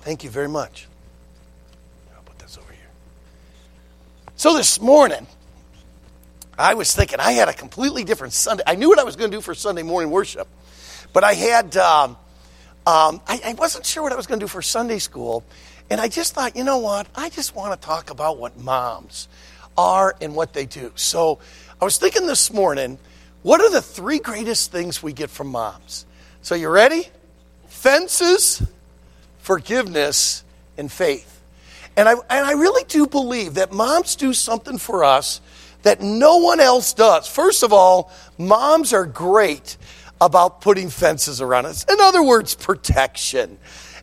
Thank 0.00 0.22
you 0.22 0.28
very 0.28 0.50
much. 0.50 0.86
I'll 2.14 2.22
put 2.22 2.38
this 2.38 2.58
over 2.58 2.70
here. 2.70 2.90
So, 4.36 4.54
this 4.54 4.82
morning, 4.82 5.26
I 6.58 6.74
was 6.74 6.94
thinking 6.94 7.20
I 7.20 7.32
had 7.32 7.48
a 7.48 7.54
completely 7.54 8.04
different 8.04 8.34
Sunday. 8.34 8.64
I 8.66 8.74
knew 8.74 8.90
what 8.90 8.98
I 8.98 9.04
was 9.04 9.16
going 9.16 9.30
to 9.30 9.36
do 9.38 9.40
for 9.40 9.54
Sunday 9.54 9.82
morning 9.82 10.10
worship, 10.10 10.46
but 11.14 11.24
I 11.24 11.32
had, 11.32 11.74
um, 11.78 12.18
um, 12.86 13.22
I, 13.26 13.40
I 13.46 13.54
wasn't 13.54 13.86
sure 13.86 14.02
what 14.02 14.12
I 14.12 14.16
was 14.16 14.26
going 14.26 14.38
to 14.40 14.44
do 14.44 14.48
for 14.48 14.60
Sunday 14.60 14.98
school. 14.98 15.42
And 15.88 16.02
I 16.02 16.08
just 16.08 16.34
thought, 16.34 16.54
you 16.54 16.64
know 16.64 16.78
what? 16.78 17.06
I 17.14 17.30
just 17.30 17.56
want 17.56 17.80
to 17.80 17.86
talk 17.86 18.10
about 18.10 18.38
what 18.38 18.58
moms 18.58 19.26
are 19.76 20.14
and 20.20 20.34
what 20.34 20.52
they 20.52 20.66
do. 20.66 20.92
So 20.94 21.38
I 21.80 21.84
was 21.84 21.98
thinking 21.98 22.26
this 22.26 22.52
morning, 22.52 22.98
what 23.42 23.60
are 23.60 23.70
the 23.70 23.82
three 23.82 24.18
greatest 24.18 24.72
things 24.72 25.02
we 25.02 25.12
get 25.12 25.30
from 25.30 25.48
moms? 25.48 26.06
So 26.42 26.54
you 26.54 26.68
ready? 26.68 27.08
Fences, 27.66 28.62
forgiveness, 29.38 30.44
and 30.78 30.90
faith. 30.90 31.42
And 31.96 32.08
I, 32.08 32.12
and 32.12 32.46
I 32.46 32.52
really 32.52 32.84
do 32.84 33.06
believe 33.06 33.54
that 33.54 33.72
moms 33.72 34.16
do 34.16 34.32
something 34.32 34.78
for 34.78 35.04
us 35.04 35.40
that 35.82 36.00
no 36.00 36.38
one 36.38 36.60
else 36.60 36.94
does. 36.94 37.28
First 37.28 37.62
of 37.62 37.72
all, 37.72 38.10
moms 38.38 38.92
are 38.92 39.04
great 39.04 39.76
about 40.20 40.60
putting 40.60 40.88
fences 40.88 41.40
around 41.40 41.66
us. 41.66 41.84
In 41.84 42.00
other 42.00 42.22
words, 42.22 42.54
protection. 42.54 43.58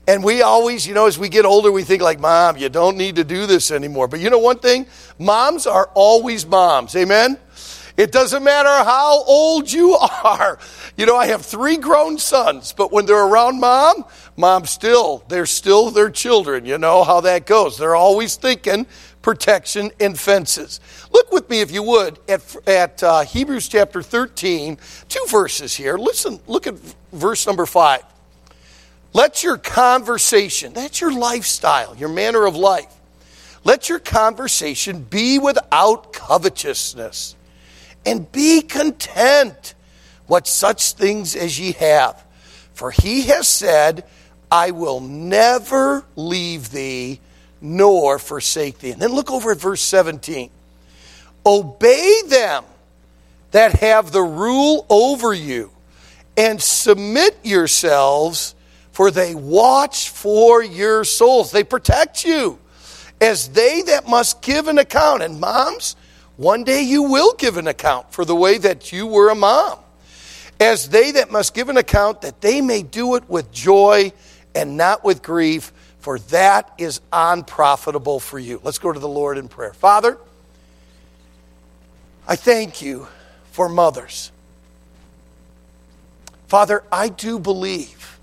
And 0.07 0.23
we 0.23 0.41
always, 0.41 0.87
you 0.87 0.93
know, 0.93 1.07
as 1.07 1.17
we 1.17 1.29
get 1.29 1.45
older, 1.45 1.71
we 1.71 1.83
think 1.83 2.01
like, 2.01 2.19
Mom, 2.19 2.57
you 2.57 2.69
don't 2.69 2.97
need 2.97 3.15
to 3.17 3.23
do 3.23 3.45
this 3.45 3.71
anymore. 3.71 4.07
But 4.07 4.19
you 4.19 4.29
know 4.29 4.39
one 4.39 4.59
thing? 4.59 4.87
Moms 5.19 5.67
are 5.67 5.89
always 5.93 6.45
moms. 6.45 6.95
Amen? 6.95 7.37
It 7.97 8.11
doesn't 8.11 8.43
matter 8.43 8.69
how 8.69 9.23
old 9.23 9.71
you 9.71 9.93
are. 9.95 10.57
You 10.97 11.05
know, 11.05 11.15
I 11.15 11.27
have 11.27 11.45
three 11.45 11.77
grown 11.77 12.17
sons, 12.17 12.73
but 12.73 12.91
when 12.91 13.05
they're 13.05 13.25
around 13.25 13.59
mom, 13.59 14.05
mom 14.37 14.65
still, 14.65 15.23
they're 15.27 15.45
still 15.45 15.91
their 15.91 16.09
children. 16.09 16.65
You 16.65 16.77
know 16.77 17.03
how 17.03 17.21
that 17.21 17.45
goes. 17.45 17.77
They're 17.77 17.95
always 17.95 18.35
thinking 18.35 18.87
protection 19.21 19.91
and 19.99 20.19
fences. 20.19 20.79
Look 21.11 21.31
with 21.31 21.49
me, 21.49 21.61
if 21.61 21.71
you 21.71 21.83
would, 21.83 22.19
at, 22.27 22.55
at 22.67 23.03
uh, 23.03 23.21
Hebrews 23.21 23.67
chapter 23.67 24.01
13, 24.01 24.77
two 25.09 25.25
verses 25.29 25.75
here. 25.75 25.97
Listen, 25.97 26.39
look 26.47 26.67
at 26.67 26.75
verse 27.11 27.45
number 27.45 27.65
5. 27.65 28.03
Let 29.13 29.43
your 29.43 29.57
conversation, 29.57 30.73
that's 30.73 31.01
your 31.01 31.11
lifestyle, 31.11 31.95
your 31.95 32.09
manner 32.09 32.45
of 32.45 32.55
life, 32.55 32.93
let 33.63 33.89
your 33.89 33.99
conversation 33.99 35.03
be 35.03 35.37
without 35.37 36.13
covetousness, 36.13 37.35
and 38.05 38.31
be 38.31 38.61
content 38.61 39.75
what 40.27 40.47
such 40.47 40.93
things 40.93 41.35
as 41.35 41.59
ye 41.59 41.73
have. 41.73 42.23
For 42.73 42.91
he 42.91 43.23
has 43.23 43.47
said, 43.47 44.05
I 44.49 44.71
will 44.71 44.99
never 44.99 46.05
leave 46.15 46.71
thee 46.71 47.19
nor 47.61 48.17
forsake 48.17 48.79
thee. 48.79 48.91
And 48.91 49.01
then 49.01 49.13
look 49.13 49.31
over 49.31 49.51
at 49.51 49.59
verse 49.59 49.81
17. 49.81 50.49
Obey 51.45 52.21
them 52.27 52.65
that 53.51 53.79
have 53.79 54.11
the 54.11 54.21
rule 54.21 54.85
over 54.89 55.33
you, 55.33 55.71
and 56.37 56.61
submit 56.61 57.37
yourselves, 57.43 58.55
for 58.91 59.11
they 59.11 59.35
watch 59.35 60.09
for 60.09 60.63
your 60.63 61.03
souls. 61.03 61.51
They 61.51 61.63
protect 61.63 62.23
you 62.23 62.57
as 63.19 63.49
they 63.49 63.81
that 63.83 64.07
must 64.07 64.41
give 64.41 64.67
an 64.67 64.77
account. 64.77 65.21
And 65.21 65.39
moms, 65.39 65.95
one 66.37 66.63
day 66.63 66.81
you 66.81 67.03
will 67.03 67.33
give 67.33 67.57
an 67.57 67.67
account 67.67 68.11
for 68.13 68.25
the 68.25 68.35
way 68.35 68.57
that 68.57 68.91
you 68.91 69.07
were 69.07 69.29
a 69.29 69.35
mom. 69.35 69.79
As 70.59 70.89
they 70.89 71.11
that 71.11 71.31
must 71.31 71.53
give 71.53 71.69
an 71.69 71.77
account, 71.77 72.21
that 72.21 72.41
they 72.41 72.61
may 72.61 72.83
do 72.83 73.15
it 73.15 73.29
with 73.29 73.51
joy 73.51 74.11
and 74.53 74.77
not 74.77 75.03
with 75.03 75.23
grief 75.23 75.71
for 76.01 76.17
that 76.17 76.73
is 76.79 76.99
unprofitable 77.13 78.19
for 78.19 78.39
you. 78.39 78.59
Let's 78.63 78.79
go 78.79 78.91
to 78.91 78.99
the 78.99 79.07
Lord 79.07 79.37
in 79.37 79.47
prayer. 79.47 79.73
Father, 79.73 80.17
I 82.27 82.35
thank 82.35 82.81
you 82.81 83.07
for 83.51 83.69
mothers. 83.69 84.31
Father, 86.47 86.83
I 86.91 87.09
do 87.09 87.37
believe 87.37 88.19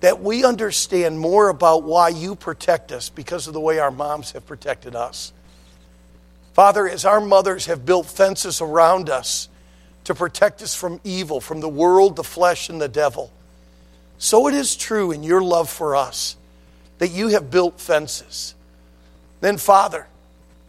that 0.00 0.22
we 0.22 0.42
understand 0.42 1.20
more 1.20 1.50
about 1.50 1.82
why 1.82 2.08
you 2.08 2.34
protect 2.34 2.90
us 2.92 3.10
because 3.10 3.46
of 3.46 3.52
the 3.52 3.60
way 3.60 3.78
our 3.78 3.90
moms 3.90 4.32
have 4.32 4.46
protected 4.46 4.96
us. 4.96 5.32
Father, 6.52 6.88
as 6.88 7.04
our 7.04 7.20
mothers 7.20 7.66
have 7.66 7.86
built 7.86 8.06
fences 8.06 8.60
around 8.60 9.08
us 9.08 9.48
to 10.04 10.14
protect 10.14 10.62
us 10.62 10.74
from 10.74 11.00
evil, 11.04 11.40
from 11.40 11.60
the 11.60 11.68
world, 11.68 12.16
the 12.16 12.24
flesh, 12.24 12.68
and 12.68 12.80
the 12.80 12.88
devil, 12.88 13.32
so 14.18 14.46
it 14.46 14.54
is 14.54 14.76
true 14.76 15.10
in 15.12 15.22
your 15.22 15.42
love 15.42 15.68
for 15.68 15.96
us 15.96 16.36
that 16.98 17.08
you 17.08 17.28
have 17.28 17.50
built 17.50 17.80
fences. 17.80 18.54
Then, 19.40 19.58
Father, 19.58 20.06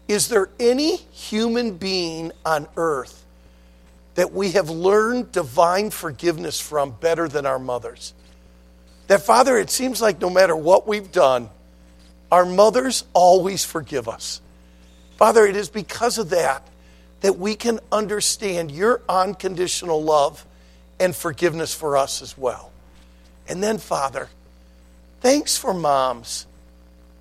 is 0.07 0.27
there 0.27 0.49
any 0.59 0.97
human 1.11 1.77
being 1.77 2.31
on 2.45 2.67
earth 2.75 3.23
that 4.15 4.33
we 4.33 4.51
have 4.51 4.69
learned 4.69 5.31
divine 5.31 5.89
forgiveness 5.89 6.59
from 6.59 6.91
better 6.91 7.27
than 7.27 7.45
our 7.45 7.59
mothers? 7.59 8.13
That, 9.07 9.21
Father, 9.21 9.57
it 9.57 9.69
seems 9.69 10.01
like 10.01 10.21
no 10.21 10.29
matter 10.29 10.55
what 10.55 10.87
we've 10.87 11.11
done, 11.11 11.49
our 12.31 12.45
mothers 12.45 13.03
always 13.13 13.63
forgive 13.63 14.07
us. 14.07 14.41
Father, 15.17 15.45
it 15.45 15.55
is 15.55 15.69
because 15.69 16.17
of 16.17 16.29
that 16.31 16.67
that 17.21 17.37
we 17.37 17.55
can 17.55 17.79
understand 17.91 18.71
your 18.71 19.01
unconditional 19.07 20.03
love 20.03 20.45
and 20.99 21.15
forgiveness 21.15 21.73
for 21.73 21.95
us 21.95 22.21
as 22.21 22.37
well. 22.37 22.71
And 23.47 23.63
then, 23.63 23.77
Father, 23.77 24.29
Thanks 25.23 25.55
for 25.55 25.73
moms 25.73 26.45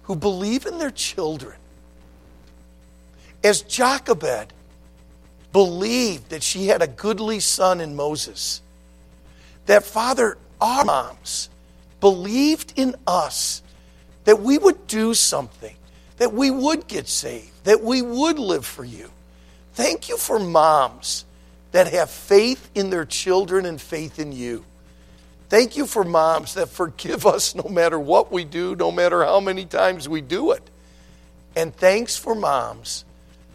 who 0.03 0.17
believe 0.17 0.67
in 0.67 0.79
their 0.79 0.91
children. 0.91 1.55
As 3.45 3.63
Jochebed 3.63 4.53
believed 5.53 6.31
that 6.31 6.43
she 6.43 6.67
had 6.67 6.83
a 6.83 6.89
goodly 6.89 7.39
son 7.39 7.81
in 7.81 7.95
Moses, 7.95 8.61
that 9.67 9.85
Father, 9.85 10.37
our 10.61 10.85
moms 10.85 11.49
believed 12.01 12.73
in 12.75 12.97
us 13.07 13.63
that 14.25 14.41
we 14.41 14.59
would 14.59 14.89
do 14.89 15.15
something, 15.15 15.77
that 16.23 16.33
we 16.33 16.53
would 16.53 16.87
get 16.87 17.09
saved, 17.09 17.51
that 17.65 17.83
we 17.83 18.01
would 18.01 18.39
live 18.39 18.65
for 18.65 18.85
you. 18.85 19.11
Thank 19.73 20.09
you 20.09 20.17
for 20.17 20.39
moms 20.39 21.25
that 21.73 21.89
have 21.89 22.11
faith 22.11 22.71
in 22.77 22.91
their 22.91 23.05
children 23.05 23.67
and 23.67 23.81
faith 23.81 24.21
in 24.21 24.31
you. 24.31 24.65
Thank 25.49 25.77
you 25.77 25.85
for 25.85 26.05
moms 26.05 26.55
that 26.55 26.69
forgive 26.69 27.27
us 27.35 27.57
no 27.57 27.69
matter 27.69 27.99
what 27.99 28.31
we 28.31 28.45
do, 28.45 28.77
no 28.77 28.93
matter 28.93 29.25
how 29.25 29.41
many 29.41 29.65
times 29.65 30.09
we 30.09 30.21
do 30.21 30.53
it. 30.53 30.63
And 31.57 31.75
thanks 31.75 32.17
for 32.17 32.37
moms 32.37 33.05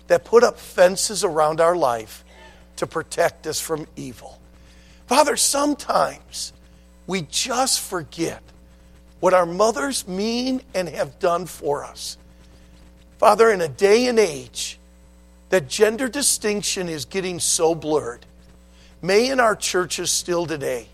that 0.08 0.26
put 0.26 0.44
up 0.44 0.60
fences 0.60 1.24
around 1.24 1.62
our 1.62 1.78
life 1.78 2.26
to 2.76 2.86
protect 2.86 3.48
us 3.48 3.62
from 3.62 3.88
evil. 3.96 4.42
Father, 5.06 5.38
sometimes 5.38 6.52
we 7.08 7.22
just 7.22 7.80
forget 7.80 8.44
what 9.22 9.34
our 9.34 9.46
mothers 9.46 10.06
mean 10.06 10.62
and 10.76 10.90
have 10.90 11.18
done 11.20 11.46
for 11.46 11.86
us. 11.86 12.18
Father, 13.18 13.52
in 13.52 13.62
a 13.62 13.68
day 13.68 14.08
and 14.08 14.20
age 14.20 14.78
that 15.50 15.68
gender 15.68 16.08
distinction 16.08 16.88
is 16.88 17.06
getting 17.06 17.40
so 17.40 17.74
blurred, 17.74 18.26
may 19.02 19.30
in 19.30 19.40
our 19.40 19.56
churches 19.56 20.12
still 20.12 20.46
today, 20.46 20.88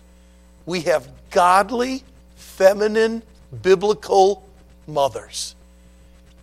we 0.64 0.80
have 0.82 1.06
godly, 1.30 2.02
feminine, 2.36 3.22
biblical 3.62 4.46
mothers. 4.86 5.54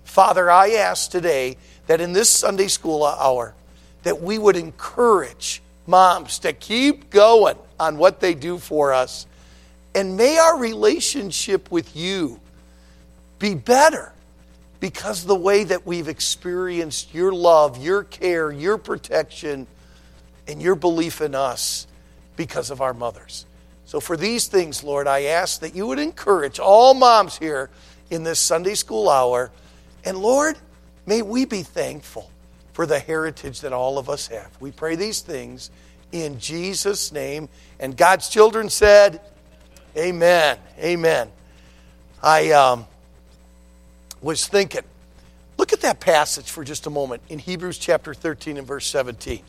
Father, 0.04 0.52
I 0.52 0.72
ask 0.72 1.10
today 1.10 1.58
that 1.88 2.00
in 2.00 2.14
this 2.14 2.30
Sunday 2.30 2.68
school 2.68 3.04
hour, 3.04 3.56
that 4.04 4.22
we 4.22 4.38
would 4.38 4.56
encourage 4.56 5.62
moms 5.88 6.40
to 6.40 6.54
keep 6.54 7.10
going 7.10 7.58
on 7.80 7.98
what 7.98 8.20
they 8.20 8.34
do 8.34 8.58
for 8.58 8.94
us. 8.94 9.26
And 9.96 10.16
may 10.16 10.38
our 10.38 10.60
relationship 10.60 11.72
with 11.72 11.96
you 11.96 12.40
be 13.40 13.56
better 13.56 14.14
because 14.82 15.24
the 15.24 15.36
way 15.36 15.64
that 15.64 15.86
we've 15.86 16.10
experienced 16.10 17.14
your 17.14 17.32
love, 17.32 17.82
your 17.82 18.04
care, 18.04 18.52
your 18.52 18.78
protection, 18.78 19.68
and 20.48 20.62
your 20.62 20.76
belief 20.76 21.22
in 21.22 21.36
us 21.36 21.88
because 22.36 22.72
of 22.72 22.82
our 22.82 22.94
mothers. 22.94 23.46
So, 23.86 24.00
for 24.00 24.18
these 24.18 24.48
things, 24.48 24.84
Lord, 24.84 25.08
I 25.08 25.24
ask 25.26 25.62
that 25.62 25.76
you 25.76 25.86
would 25.88 26.00
encourage 26.00 26.60
all 26.60 26.94
moms 26.94 27.38
here 27.38 27.70
in 28.10 28.24
this 28.24 28.40
Sunday 28.40 28.74
school 28.74 29.08
hour. 29.08 29.52
And, 30.04 30.18
Lord, 30.18 30.58
may 31.06 31.22
we 31.22 31.46
be 31.46 31.62
thankful 31.62 32.32
for 32.74 32.86
the 32.86 33.00
heritage 33.00 33.62
that 33.62 33.74
all 33.74 34.00
of 34.00 34.10
us 34.10 34.28
have. 34.28 34.50
We 34.60 34.72
pray 34.72 34.96
these 34.96 35.22
things 35.22 35.70
in 36.12 36.40
Jesus' 36.40 37.12
name. 37.12 37.50
And 37.80 37.96
God's 37.96 38.30
children 38.30 38.70
said, 38.70 39.22
Amen. 39.96 40.58
Amen. 40.80 41.30
I 42.24 42.52
um, 42.52 42.88
was 44.22 44.48
thinking, 44.48 44.82
look 45.58 45.74
at 45.74 45.82
that 45.82 46.00
passage 46.00 46.50
for 46.50 46.64
just 46.64 46.88
a 46.88 46.90
moment 46.90 47.22
in 47.30 47.40
Hebrews 47.40 47.78
chapter 47.78 48.14
13 48.14 48.58
and 48.58 48.68
verse 48.68 48.86
17. 48.88 49.42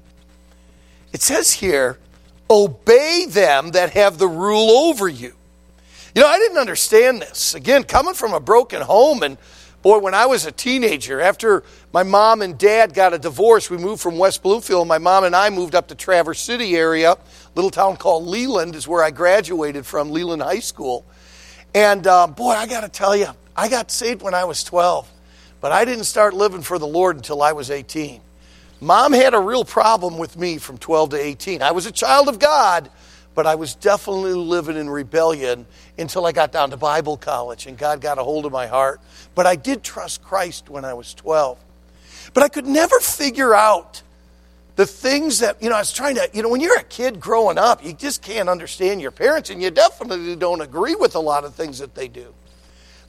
It 1.12 1.20
says 1.20 1.52
here, 1.52 1.98
obey 2.48 3.26
them 3.28 3.70
that 3.72 3.90
have 3.90 4.18
the 4.18 4.28
rule 4.28 4.70
over 4.70 5.08
you. 5.08 5.34
You 6.14 6.22
know, 6.22 6.28
I 6.28 6.38
didn't 6.38 6.58
understand 6.58 7.22
this. 7.22 7.54
Again, 7.54 7.84
coming 7.84 8.14
from 8.14 8.34
a 8.34 8.40
broken 8.40 8.82
home, 8.82 9.22
and 9.22 9.38
boy, 9.80 9.98
when 9.98 10.14
I 10.14 10.26
was 10.26 10.44
a 10.44 10.52
teenager, 10.52 11.20
after 11.20 11.64
my 11.92 12.02
mom 12.02 12.42
and 12.42 12.58
dad 12.58 12.92
got 12.92 13.14
a 13.14 13.18
divorce, 13.18 13.70
we 13.70 13.78
moved 13.78 14.02
from 14.02 14.18
West 14.18 14.42
Bloomfield. 14.42 14.86
My 14.86 14.98
mom 14.98 15.24
and 15.24 15.34
I 15.34 15.48
moved 15.48 15.74
up 15.74 15.88
to 15.88 15.94
Traverse 15.94 16.40
City 16.40 16.76
area, 16.76 17.16
little 17.54 17.70
town 17.70 17.96
called 17.96 18.26
Leland 18.26 18.74
is 18.74 18.86
where 18.86 19.02
I 19.02 19.10
graduated 19.10 19.86
from, 19.86 20.10
Leland 20.10 20.42
High 20.42 20.60
School. 20.60 21.04
And 21.74 22.06
uh, 22.06 22.26
boy, 22.26 22.50
I 22.50 22.66
got 22.66 22.82
to 22.82 22.88
tell 22.90 23.16
you, 23.16 23.28
I 23.56 23.68
got 23.68 23.90
saved 23.90 24.22
when 24.22 24.34
I 24.34 24.44
was 24.44 24.64
12, 24.64 25.10
but 25.60 25.72
I 25.72 25.84
didn't 25.84 26.04
start 26.04 26.34
living 26.34 26.62
for 26.62 26.78
the 26.78 26.86
Lord 26.86 27.16
until 27.16 27.42
I 27.42 27.52
was 27.52 27.70
18. 27.70 28.20
Mom 28.80 29.12
had 29.12 29.34
a 29.34 29.38
real 29.38 29.64
problem 29.64 30.18
with 30.18 30.36
me 30.36 30.58
from 30.58 30.78
12 30.78 31.10
to 31.10 31.16
18. 31.16 31.62
I 31.62 31.70
was 31.70 31.86
a 31.86 31.92
child 31.92 32.28
of 32.28 32.38
God, 32.38 32.90
but 33.34 33.46
I 33.46 33.54
was 33.54 33.74
definitely 33.74 34.34
living 34.34 34.76
in 34.76 34.90
rebellion 34.90 35.66
until 35.96 36.26
I 36.26 36.32
got 36.32 36.50
down 36.50 36.70
to 36.70 36.76
Bible 36.76 37.16
college 37.16 37.66
and 37.66 37.78
God 37.78 38.00
got 38.00 38.18
a 38.18 38.24
hold 38.24 38.44
of 38.44 38.52
my 38.52 38.66
heart. 38.66 39.00
But 39.34 39.46
I 39.46 39.56
did 39.56 39.82
trust 39.82 40.22
Christ 40.22 40.68
when 40.68 40.84
I 40.84 40.94
was 40.94 41.14
12. 41.14 41.58
But 42.34 42.42
I 42.42 42.48
could 42.48 42.66
never 42.66 42.98
figure 42.98 43.54
out 43.54 44.02
the 44.76 44.86
things 44.86 45.40
that, 45.40 45.62
you 45.62 45.68
know, 45.68 45.76
I 45.76 45.80
was 45.80 45.92
trying 45.92 46.16
to, 46.16 46.28
you 46.32 46.42
know, 46.42 46.48
when 46.48 46.60
you're 46.60 46.78
a 46.78 46.84
kid 46.84 47.20
growing 47.20 47.58
up, 47.58 47.84
you 47.84 47.92
just 47.92 48.22
can't 48.22 48.48
understand 48.48 49.00
your 49.00 49.10
parents 49.10 49.50
and 49.50 49.62
you 49.62 49.70
definitely 49.70 50.34
don't 50.34 50.60
agree 50.60 50.94
with 50.94 51.14
a 51.14 51.20
lot 51.20 51.44
of 51.44 51.54
things 51.54 51.78
that 51.78 51.94
they 51.94 52.08
do. 52.08 52.34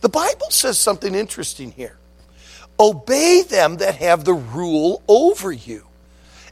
The 0.04 0.10
Bible 0.10 0.50
says 0.50 0.78
something 0.78 1.16
interesting 1.16 1.72
here 1.72 1.98
Obey 2.78 3.44
them 3.44 3.78
that 3.78 3.96
have 3.96 4.26
the 4.26 4.34
rule 4.34 5.02
over 5.08 5.50
you, 5.52 5.86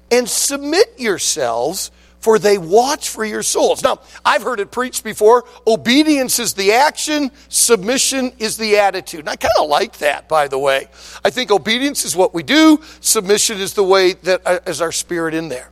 and 0.10 0.27
submit 0.27 0.93
yourselves 0.98 1.91
for 2.22 2.39
they 2.39 2.58
watch 2.58 3.10
for 3.10 3.25
your 3.25 3.43
souls. 3.43 3.84
Now, 3.84 4.00
I've 4.24 4.43
heard 4.43 4.62
it 4.62 4.72
preached 4.72 5.03
before 5.03 5.43
obedience 5.67 6.39
is 6.39 6.53
the 6.53 6.72
action, 6.72 7.29
submission 7.50 8.31
is 8.38 8.55
the 8.55 8.77
attitude. 8.77 9.22
And 9.22 9.29
I 9.29 9.36
kind 9.36 9.53
of 9.60 9.67
like 9.67 9.98
that, 9.98 10.29
by 10.29 10.48
the 10.48 10.60
way. 10.60 10.88
I 11.25 11.29
think 11.29 11.51
obedience 11.51 12.05
is 12.05 12.15
what 12.15 12.34
we 12.34 12.43
do, 12.43 12.79
submission 13.01 13.60
is 13.60 13.74
the 13.74 13.84
way 13.84 14.13
that 14.13 14.41
uh, 14.46 14.60
is 14.65 14.79
our 14.79 14.91
spirit 14.93 15.34
in 15.34 15.50
there. 15.50 15.72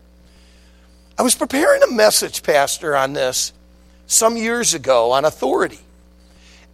I 1.18 1.22
was 1.22 1.36
preparing 1.36 1.84
a 1.84 1.92
message, 1.92 2.44
Pastor, 2.44 2.96
on 2.96 3.14
this 3.14 3.54
some 4.08 4.36
years 4.36 4.74
ago 4.74 5.12
on 5.12 5.24
authority. 5.24 5.80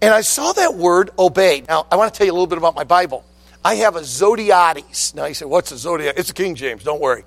And 0.06 0.14
I 0.14 0.22
saw 0.22 0.54
that 0.54 0.76
word 0.76 1.10
obey. 1.18 1.64
Now, 1.68 1.88
I 1.92 1.96
want 1.96 2.14
to 2.14 2.18
tell 2.18 2.28
you 2.28 2.32
a 2.32 2.36
little 2.36 2.46
bit 2.46 2.60
about 2.60 2.76
my 2.76 2.84
Bible. 2.84 3.26
I 3.64 3.74
have 3.78 3.96
a 3.96 4.02
Zodhiates. 4.02 5.16
Now 5.16 5.26
you 5.26 5.34
say, 5.34 5.46
what's 5.46 5.72
a 5.72 5.78
Zodiac? 5.80 6.14
It's 6.16 6.30
a 6.30 6.34
King 6.36 6.54
James, 6.54 6.84
don't 6.84 7.02
worry. 7.02 7.24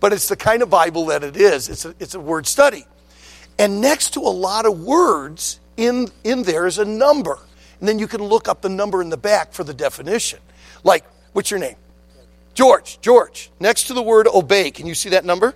But 0.00 0.14
it's 0.14 0.28
the 0.28 0.36
kind 0.36 0.62
of 0.62 0.70
Bible 0.70 1.04
that 1.06 1.22
it 1.22 1.36
is. 1.36 1.68
It's 1.68 1.84
a, 1.84 1.94
it's 2.00 2.14
a 2.14 2.20
word 2.20 2.46
study. 2.46 2.86
And 3.58 3.82
next 3.82 4.14
to 4.14 4.20
a 4.20 4.32
lot 4.32 4.64
of 4.64 4.80
words 4.80 5.60
in, 5.76 6.08
in 6.24 6.42
there 6.44 6.66
is 6.66 6.78
a 6.78 6.86
number. 6.86 7.38
And 7.80 7.86
then 7.86 7.98
you 7.98 8.06
can 8.06 8.22
look 8.22 8.48
up 8.48 8.62
the 8.62 8.70
number 8.70 9.02
in 9.02 9.10
the 9.10 9.18
back 9.18 9.52
for 9.52 9.62
the 9.62 9.74
definition. 9.74 10.38
Like, 10.84 11.04
what's 11.34 11.50
your 11.50 11.60
name? 11.60 11.76
George. 12.54 12.98
George. 13.02 13.50
Next 13.60 13.88
to 13.88 13.92
the 13.92 14.02
word 14.02 14.26
obey, 14.26 14.70
can 14.70 14.86
you 14.86 14.94
see 14.94 15.10
that 15.10 15.26
number? 15.26 15.54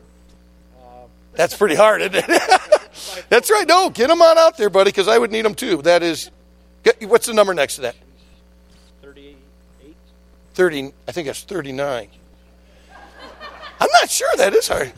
That's 1.32 1.56
pretty 1.56 1.74
hard, 1.74 2.02
isn't 2.02 2.14
it? 2.16 2.26
That's 3.30 3.50
right. 3.50 3.66
No, 3.66 3.88
get 3.88 4.08
them 4.08 4.20
on 4.20 4.36
out 4.36 4.58
there, 4.58 4.68
buddy, 4.68 4.90
because 4.90 5.08
I 5.08 5.16
would 5.16 5.32
need 5.32 5.46
them 5.46 5.54
too. 5.54 5.80
That 5.82 6.02
is, 6.02 6.30
what's 7.02 7.26
the 7.26 7.34
number 7.34 7.54
next 7.54 7.76
to 7.76 7.82
that? 7.82 7.96
38. 9.02 9.36
30, 10.54 10.92
I 11.06 11.12
think 11.12 11.26
that's 11.26 11.42
39. 11.42 12.08
I'm 13.78 13.88
not 14.00 14.10
sure 14.10 14.28
that 14.36 14.54
is 14.54 14.68
hard. 14.68 14.92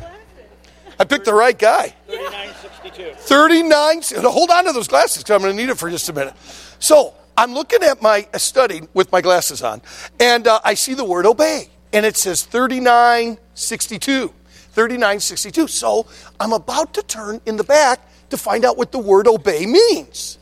I 1.00 1.04
picked 1.04 1.24
the 1.24 1.34
right 1.34 1.56
guy. 1.56 1.94
3962. 2.06 3.14
39. 3.14 4.02
Hold 4.30 4.50
on 4.50 4.64
to 4.66 4.72
those 4.72 4.88
glasses 4.88 5.22
because 5.22 5.36
I'm 5.36 5.42
going 5.42 5.56
to 5.56 5.62
need 5.62 5.70
it 5.70 5.78
for 5.78 5.90
just 5.90 6.08
a 6.08 6.12
minute. 6.12 6.34
So 6.78 7.14
I'm 7.36 7.54
looking 7.54 7.82
at 7.82 8.02
my 8.02 8.26
study 8.36 8.82
with 8.94 9.12
my 9.12 9.20
glasses 9.20 9.62
on, 9.62 9.80
and 10.18 10.46
uh, 10.46 10.60
I 10.64 10.74
see 10.74 10.94
the 10.94 11.04
word 11.04 11.24
obey, 11.24 11.68
and 11.92 12.04
it 12.04 12.16
says 12.16 12.44
3962. 12.44 14.34
3962. 14.72 15.68
So 15.68 16.06
I'm 16.40 16.52
about 16.52 16.94
to 16.94 17.02
turn 17.02 17.40
in 17.46 17.56
the 17.56 17.64
back 17.64 18.00
to 18.30 18.36
find 18.36 18.64
out 18.64 18.76
what 18.76 18.92
the 18.92 18.98
word 18.98 19.26
obey 19.26 19.66
means. 19.66 20.37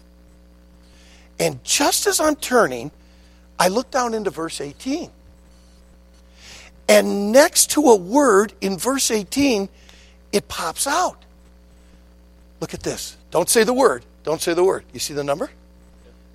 And 1.39 1.63
just 1.65 2.07
as 2.07 2.21
I'm 2.21 2.37
turning, 2.37 2.91
I 3.59 3.69
look 3.69 3.91
down 3.91 4.15
into 4.15 4.31
verse 4.31 4.61
18. 4.61 5.11
And 6.89 7.33
next 7.33 7.73
to 7.73 7.83
a 7.83 7.97
word 7.97 8.53
in 8.61 8.79
verse 8.79 9.11
18, 9.11 9.69
it 10.33 10.49
pops 10.49 10.87
out. 10.87 11.25
Look 12.61 12.75
at 12.75 12.83
this. 12.83 13.17
Don't 13.31 13.49
say 13.49 13.65
the 13.65 13.75
word. 13.75 14.05
Don't 14.25 14.41
say 14.41 14.55
the 14.55 14.65
word. 14.65 14.85
You 14.93 15.01
see 15.01 15.15
the 15.15 15.25
number? 15.25 15.51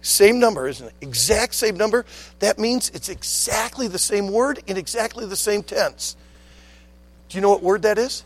Same 0.02 0.40
number, 0.40 0.68
isn't 0.68 0.88
it? 0.88 0.94
Exact 1.02 1.54
same 1.54 1.78
number. 1.78 2.06
That 2.40 2.58
means 2.58 2.90
it's 2.90 3.10
exactly 3.10 3.88
the 3.88 4.00
same 4.00 4.32
word 4.32 4.60
in 4.68 4.78
exactly 4.78 5.26
the 5.26 5.36
same 5.36 5.64
tense. 5.64 6.16
Do 7.30 7.38
you 7.38 7.42
know 7.42 7.50
what 7.50 7.64
word 7.64 7.84
that 7.84 7.98
is? 7.98 8.24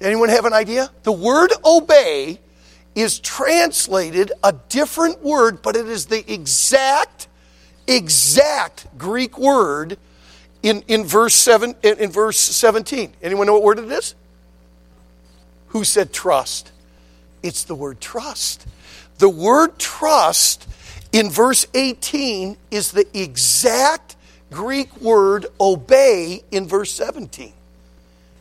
Anyone 0.00 0.30
have 0.30 0.46
an 0.46 0.54
idea? 0.54 0.90
The 1.02 1.12
word 1.12 1.52
obey 1.64 2.40
is 2.94 3.20
translated 3.20 4.32
a 4.42 4.52
different 4.68 5.22
word, 5.22 5.62
but 5.62 5.76
it 5.76 5.86
is 5.86 6.06
the 6.06 6.32
exact 6.32 7.28
exact 7.86 8.86
Greek 8.98 9.38
word 9.38 9.98
in, 10.62 10.82
in, 10.88 11.04
verse 11.04 11.34
seven, 11.34 11.74
in, 11.82 11.98
in 11.98 12.10
verse 12.10 12.38
17. 12.38 13.12
Anyone 13.22 13.46
know 13.46 13.54
what 13.54 13.62
word 13.62 13.78
it 13.78 13.90
is? 13.90 14.14
Who 15.68 15.84
said 15.84 16.12
trust? 16.12 16.72
It's 17.42 17.64
the 17.64 17.74
word 17.74 18.00
trust. 18.00 18.66
The 19.18 19.28
word 19.28 19.78
trust 19.78 20.68
in 21.12 21.30
verse 21.30 21.66
18 21.74 22.56
is 22.70 22.92
the 22.92 23.06
exact 23.18 24.16
Greek 24.50 25.00
word 25.00 25.46
obey 25.60 26.42
in 26.50 26.66
verse 26.66 26.92
17. 26.92 27.52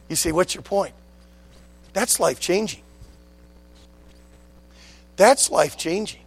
You 0.09 0.15
say, 0.15 0.31
what's 0.31 0.55
your 0.55 0.63
point? 0.63 0.93
That's 1.93 2.19
life 2.19 2.39
changing. 2.39 2.81
That's 5.19 5.51
life 5.51 5.75
changing. 5.75 6.21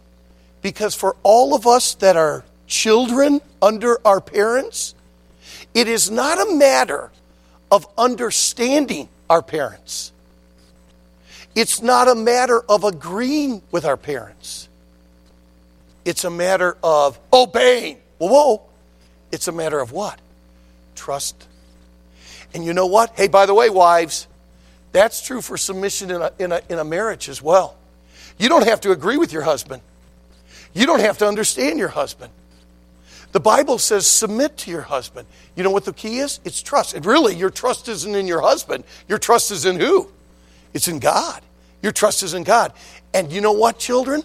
Because 0.61 0.93
for 0.93 1.15
all 1.23 1.55
of 1.55 1.65
us 1.65 1.95
that 1.95 2.15
are 2.15 2.45
children 2.67 3.41
under 3.59 3.97
our 4.05 4.21
parents, 4.21 4.93
it 5.73 5.87
is 5.87 6.11
not 6.11 6.39
a 6.39 6.53
matter 6.53 7.09
of 7.71 7.87
understanding 7.97 9.09
our 9.31 9.41
parents. 9.41 10.11
It's 11.55 11.81
not 11.81 12.07
a 12.07 12.13
matter 12.13 12.61
of 12.69 12.83
agreeing 12.83 13.63
with 13.71 13.83
our 13.83 13.97
parents. 13.97 14.69
It's 16.05 16.23
a 16.23 16.29
matter 16.29 16.77
of 16.83 17.19
obeying. 17.33 17.97
Whoa, 18.19 18.27
whoa. 18.27 18.61
It's 19.31 19.47
a 19.47 19.51
matter 19.51 19.79
of 19.79 19.91
what? 19.91 20.19
Trust. 20.93 21.47
And 22.53 22.63
you 22.63 22.73
know 22.73 22.85
what? 22.85 23.13
Hey, 23.15 23.27
by 23.27 23.47
the 23.47 23.55
way, 23.55 23.71
wives, 23.71 24.27
that's 24.91 25.25
true 25.25 25.41
for 25.41 25.57
submission 25.57 26.11
in 26.11 26.21
a, 26.21 26.31
in 26.37 26.51
a, 26.51 26.61
in 26.69 26.77
a 26.77 26.83
marriage 26.83 27.27
as 27.27 27.41
well. 27.41 27.75
You 28.37 28.49
don't 28.49 28.65
have 28.65 28.81
to 28.81 28.91
agree 28.91 29.17
with 29.17 29.31
your 29.31 29.43
husband, 29.43 29.81
you 30.73 30.85
don't 30.85 31.01
have 31.01 31.17
to 31.19 31.27
understand 31.27 31.79
your 31.79 31.89
husband. 31.89 32.31
The 33.33 33.39
Bible 33.39 33.79
says 33.79 34.05
submit 34.05 34.57
to 34.57 34.71
your 34.71 34.83
husband. 34.83 35.27
You 35.55 35.63
know 35.63 35.71
what 35.71 35.85
the 35.85 35.93
key 35.93 36.19
is? 36.19 36.39
It's 36.45 36.61
trust. 36.61 36.93
And 36.93 37.03
really, 37.03 37.35
your 37.35 37.49
trust 37.49 37.89
isn't 37.89 38.13
in 38.13 38.27
your 38.27 38.41
husband. 38.41 38.83
Your 39.07 39.17
trust 39.17 39.49
is 39.49 39.65
in 39.65 39.79
who? 39.79 40.07
It's 40.75 40.87
in 40.87 40.99
God. 40.99 41.41
Your 41.81 41.91
trust 41.91 42.21
is 42.21 42.35
in 42.35 42.43
God. 42.43 42.73
And 43.11 43.31
you 43.31 43.41
know 43.41 43.51
what, 43.51 43.79
children? 43.79 44.21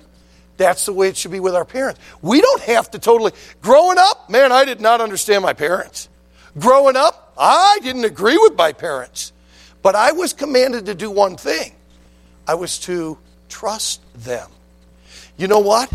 That's 0.59 0.85
the 0.85 0.93
way 0.93 1.09
it 1.09 1.17
should 1.17 1.31
be 1.31 1.41
with 1.41 1.55
our 1.55 1.65
parents. 1.65 2.01
We 2.21 2.43
don't 2.43 2.61
have 2.63 2.91
to 2.91 2.99
totally. 2.99 3.33
Growing 3.63 3.97
up, 3.99 4.29
man, 4.29 4.53
I 4.53 4.67
did 4.67 4.81
not 4.81 5.01
understand 5.01 5.43
my 5.43 5.55
parents. 5.55 6.11
Growing 6.59 6.97
up, 6.97 7.33
I 7.39 7.79
didn't 7.83 8.05
agree 8.05 8.37
with 8.37 8.57
my 8.57 8.73
parents. 8.73 9.33
But 9.81 9.95
I 9.95 10.13
was 10.13 10.35
commanded 10.35 10.87
to 10.87 10.95
do 10.95 11.11
one 11.11 11.37
thing 11.37 11.73
I 12.47 12.55
was 12.55 12.79
to 12.81 13.17
trust 13.49 14.01
them. 14.15 14.49
You 15.37 15.49
know 15.49 15.61
what? 15.61 15.91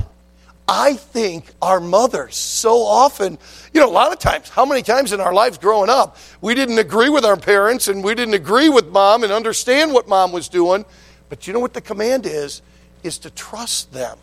I 0.67 0.93
think 0.93 1.45
our 1.61 1.81
mothers 1.81 2.35
so 2.35 2.83
often, 2.83 3.37
you 3.73 3.81
know, 3.81 3.89
a 3.89 3.91
lot 3.91 4.13
of 4.13 4.19
times, 4.19 4.47
how 4.47 4.65
many 4.65 4.81
times 4.81 5.11
in 5.11 5.19
our 5.19 5.33
lives 5.33 5.57
growing 5.57 5.89
up, 5.89 6.17
we 6.39 6.55
didn't 6.55 6.79
agree 6.79 7.09
with 7.09 7.25
our 7.25 7.35
parents 7.35 7.89
and 7.89 8.03
we 8.03 8.15
didn't 8.15 8.33
agree 8.33 8.69
with 8.69 8.87
mom 8.87 9.23
and 9.23 9.33
understand 9.33 9.91
what 9.91 10.07
mom 10.07 10.31
was 10.31 10.47
doing. 10.47 10.85
But 11.27 11.47
you 11.47 11.53
know 11.53 11.59
what 11.59 11.73
the 11.73 11.81
command 11.81 12.25
is? 12.25 12.61
Is 13.03 13.17
to 13.19 13.29
trust 13.31 13.91
them. 13.91 14.17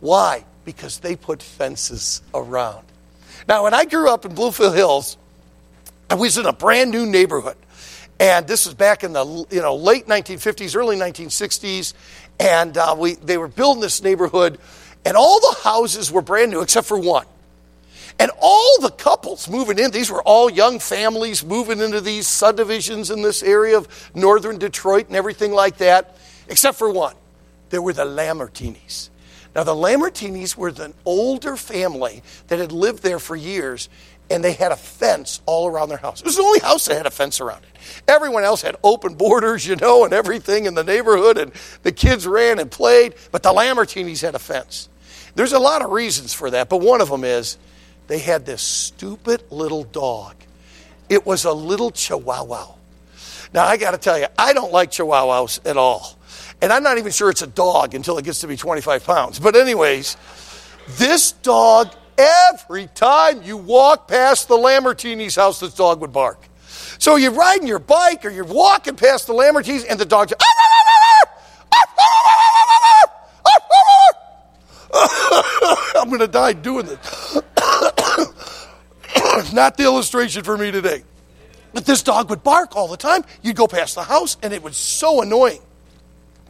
Why? 0.00 0.44
Because 0.64 0.98
they 1.00 1.14
put 1.14 1.42
fences 1.42 2.22
around. 2.34 2.86
Now, 3.46 3.64
when 3.64 3.74
I 3.74 3.84
grew 3.84 4.08
up 4.08 4.24
in 4.24 4.34
Bloomfield 4.34 4.74
Hills, 4.74 5.18
I 6.08 6.14
was 6.14 6.38
in 6.38 6.46
a 6.46 6.52
brand 6.52 6.90
new 6.90 7.04
neighborhood. 7.04 7.56
And 8.20 8.46
this 8.46 8.66
was 8.66 8.74
back 8.74 9.02
in 9.02 9.12
the 9.12 9.24
you 9.50 9.60
know, 9.60 9.74
late 9.74 10.06
1950s, 10.06 10.76
early 10.76 10.96
1960s. 10.96 11.92
And 12.38 12.76
uh, 12.76 12.96
we, 12.98 13.14
they 13.14 13.38
were 13.38 13.48
building 13.48 13.80
this 13.80 14.02
neighborhood 14.02 14.58
and 15.04 15.16
all 15.16 15.40
the 15.40 15.56
houses 15.62 16.12
were 16.12 16.22
brand 16.22 16.50
new 16.50 16.60
except 16.60 16.86
for 16.86 16.98
one. 16.98 17.26
And 18.18 18.30
all 18.40 18.80
the 18.80 18.90
couples 18.90 19.48
moving 19.48 19.78
in, 19.78 19.90
these 19.90 20.10
were 20.10 20.22
all 20.22 20.50
young 20.50 20.78
families 20.78 21.44
moving 21.44 21.80
into 21.80 22.00
these 22.00 22.28
subdivisions 22.28 23.10
in 23.10 23.22
this 23.22 23.42
area 23.42 23.76
of 23.78 24.10
northern 24.14 24.58
Detroit 24.58 25.08
and 25.08 25.16
everything 25.16 25.52
like 25.52 25.78
that, 25.78 26.16
except 26.48 26.78
for 26.78 26.90
one. 26.90 27.14
There 27.70 27.80
were 27.80 27.94
the 27.94 28.04
Lamartinis. 28.04 29.08
Now, 29.54 29.64
the 29.64 29.74
Lamartinis 29.74 30.56
were 30.56 30.68
an 30.68 30.94
older 31.04 31.56
family 31.56 32.22
that 32.48 32.58
had 32.58 32.72
lived 32.72 33.02
there 33.02 33.18
for 33.18 33.36
years, 33.36 33.88
and 34.30 34.42
they 34.42 34.52
had 34.52 34.72
a 34.72 34.76
fence 34.76 35.42
all 35.44 35.66
around 35.68 35.90
their 35.90 35.98
house. 35.98 36.20
It 36.20 36.26
was 36.26 36.36
the 36.36 36.42
only 36.42 36.60
house 36.60 36.86
that 36.86 36.96
had 36.96 37.06
a 37.06 37.10
fence 37.10 37.40
around 37.40 37.62
it. 37.64 38.02
Everyone 38.08 38.44
else 38.44 38.62
had 38.62 38.76
open 38.82 39.14
borders, 39.14 39.66
you 39.66 39.76
know, 39.76 40.04
and 40.04 40.14
everything 40.14 40.64
in 40.64 40.74
the 40.74 40.84
neighborhood, 40.84 41.36
and 41.36 41.52
the 41.82 41.92
kids 41.92 42.26
ran 42.26 42.58
and 42.58 42.70
played, 42.70 43.14
but 43.30 43.42
the 43.42 43.50
Lamartinis 43.50 44.22
had 44.22 44.34
a 44.34 44.38
fence. 44.38 44.88
There's 45.34 45.52
a 45.52 45.58
lot 45.58 45.82
of 45.82 45.90
reasons 45.90 46.32
for 46.32 46.50
that, 46.50 46.70
but 46.70 46.80
one 46.80 47.02
of 47.02 47.10
them 47.10 47.24
is 47.24 47.58
they 48.06 48.18
had 48.18 48.46
this 48.46 48.62
stupid 48.62 49.42
little 49.50 49.84
dog. 49.84 50.34
It 51.08 51.26
was 51.26 51.44
a 51.44 51.52
little 51.52 51.90
chihuahua. 51.90 52.74
Now, 53.52 53.66
I 53.66 53.76
got 53.76 53.90
to 53.90 53.98
tell 53.98 54.18
you, 54.18 54.26
I 54.38 54.54
don't 54.54 54.72
like 54.72 54.90
chihuahuas 54.90 55.66
at 55.68 55.76
all. 55.76 56.16
And 56.62 56.72
I'm 56.72 56.84
not 56.84 56.96
even 56.96 57.10
sure 57.10 57.28
it's 57.28 57.42
a 57.42 57.46
dog 57.48 57.92
until 57.94 58.16
it 58.18 58.24
gets 58.24 58.40
to 58.40 58.46
be 58.46 58.56
25 58.56 59.04
pounds. 59.04 59.40
But, 59.40 59.56
anyways, 59.56 60.16
this 60.90 61.32
dog, 61.32 61.92
every 62.16 62.86
time 62.94 63.42
you 63.42 63.56
walk 63.56 64.06
past 64.06 64.46
the 64.46 64.56
Lambertini's 64.56 65.34
house, 65.34 65.58
this 65.58 65.74
dog 65.74 66.00
would 66.00 66.12
bark. 66.12 66.38
So 66.98 67.16
you're 67.16 67.32
riding 67.32 67.66
your 67.66 67.80
bike 67.80 68.24
or 68.24 68.30
you're 68.30 68.44
walking 68.44 68.94
past 68.94 69.26
the 69.26 69.32
Lambertines 69.34 69.84
and 69.90 69.98
the 69.98 70.04
dog's. 70.04 70.32
I'm 75.96 76.08
going 76.08 76.20
to 76.20 76.28
die 76.28 76.52
doing 76.52 76.86
this. 76.86 77.42
Not 79.52 79.76
the 79.76 79.82
illustration 79.84 80.44
for 80.44 80.56
me 80.56 80.70
today. 80.70 81.02
But 81.74 81.86
this 81.86 82.04
dog 82.04 82.30
would 82.30 82.44
bark 82.44 82.76
all 82.76 82.86
the 82.86 82.96
time. 82.96 83.24
You'd 83.42 83.56
go 83.56 83.66
past 83.66 83.96
the 83.96 84.04
house, 84.04 84.36
and 84.42 84.52
it 84.52 84.62
was 84.62 84.76
so 84.76 85.22
annoying. 85.22 85.60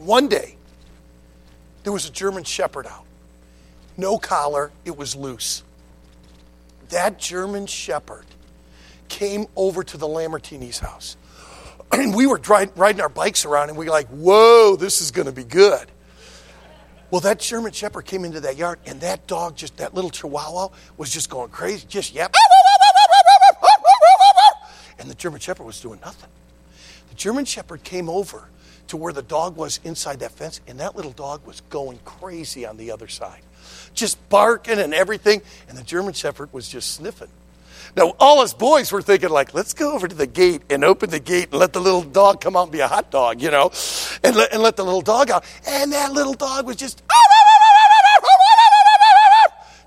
One 0.05 0.27
day, 0.27 0.57
there 1.83 1.93
was 1.93 2.05
a 2.05 2.11
German 2.11 2.43
Shepherd 2.43 2.87
out. 2.87 3.05
No 3.95 4.17
collar, 4.17 4.71
it 4.83 4.97
was 4.97 5.15
loose. 5.15 5.63
That 6.89 7.17
German 7.19 7.67
Shepherd 7.67 8.25
came 9.07 9.45
over 9.55 9.83
to 9.83 9.97
the 9.97 10.07
Lambertini's 10.07 10.79
house. 10.79 11.17
And 11.93 12.15
we 12.15 12.25
were 12.25 12.41
riding 12.47 13.01
our 13.01 13.09
bikes 13.09 13.45
around, 13.45 13.69
and 13.69 13.77
we 13.77 13.85
were 13.85 13.91
like, 13.91 14.07
whoa, 14.07 14.75
this 14.75 14.99
is 14.99 15.11
going 15.11 15.27
to 15.27 15.31
be 15.31 15.43
good. 15.43 15.85
Well, 17.11 17.21
that 17.21 17.39
German 17.39 17.71
Shepherd 17.71 18.05
came 18.05 18.25
into 18.25 18.39
that 18.39 18.57
yard, 18.57 18.79
and 18.87 18.99
that 19.01 19.27
dog, 19.27 19.55
just 19.55 19.77
that 19.77 19.93
little 19.93 20.09
Chihuahua, 20.09 20.69
was 20.97 21.11
just 21.11 21.29
going 21.29 21.51
crazy, 21.51 21.85
just 21.87 22.15
yap. 22.15 22.33
And 24.97 25.07
the 25.07 25.13
German 25.13 25.39
Shepherd 25.39 25.65
was 25.65 25.79
doing 25.79 25.99
nothing. 25.99 26.31
The 27.09 27.15
German 27.15 27.45
Shepherd 27.45 27.83
came 27.83 28.09
over 28.09 28.49
to 28.87 28.97
where 28.97 29.13
the 29.13 29.21
dog 29.21 29.55
was 29.55 29.79
inside 29.83 30.19
that 30.19 30.31
fence, 30.31 30.61
and 30.67 30.79
that 30.79 30.95
little 30.95 31.11
dog 31.11 31.45
was 31.45 31.61
going 31.69 31.99
crazy 32.05 32.65
on 32.65 32.77
the 32.77 32.91
other 32.91 33.07
side, 33.07 33.41
just 33.93 34.17
barking 34.29 34.79
and 34.79 34.93
everything. 34.93 35.41
And 35.69 35.77
the 35.77 35.83
German 35.83 36.13
Shepherd 36.13 36.51
was 36.53 36.67
just 36.67 36.91
sniffing. 36.91 37.29
Now, 37.95 38.15
all 38.19 38.39
us 38.39 38.53
boys 38.53 38.91
were 38.91 39.01
thinking, 39.01 39.29
like, 39.29 39.53
let's 39.53 39.73
go 39.73 39.93
over 39.93 40.07
to 40.07 40.15
the 40.15 40.25
gate 40.25 40.63
and 40.69 40.83
open 40.83 41.11
the 41.11 41.19
gate 41.19 41.49
and 41.51 41.59
let 41.59 41.73
the 41.73 41.79
little 41.79 42.01
dog 42.01 42.41
come 42.41 42.55
out 42.55 42.63
and 42.63 42.71
be 42.71 42.79
a 42.79 42.87
hot 42.87 43.11
dog, 43.11 43.41
you 43.41 43.51
know, 43.51 43.71
and 44.23 44.35
let, 44.35 44.51
and 44.51 44.63
let 44.63 44.75
the 44.77 44.83
little 44.83 45.01
dog 45.01 45.29
out. 45.29 45.45
And 45.67 45.91
that 45.91 46.11
little 46.11 46.33
dog 46.33 46.65
was 46.65 46.75
just, 46.75 47.03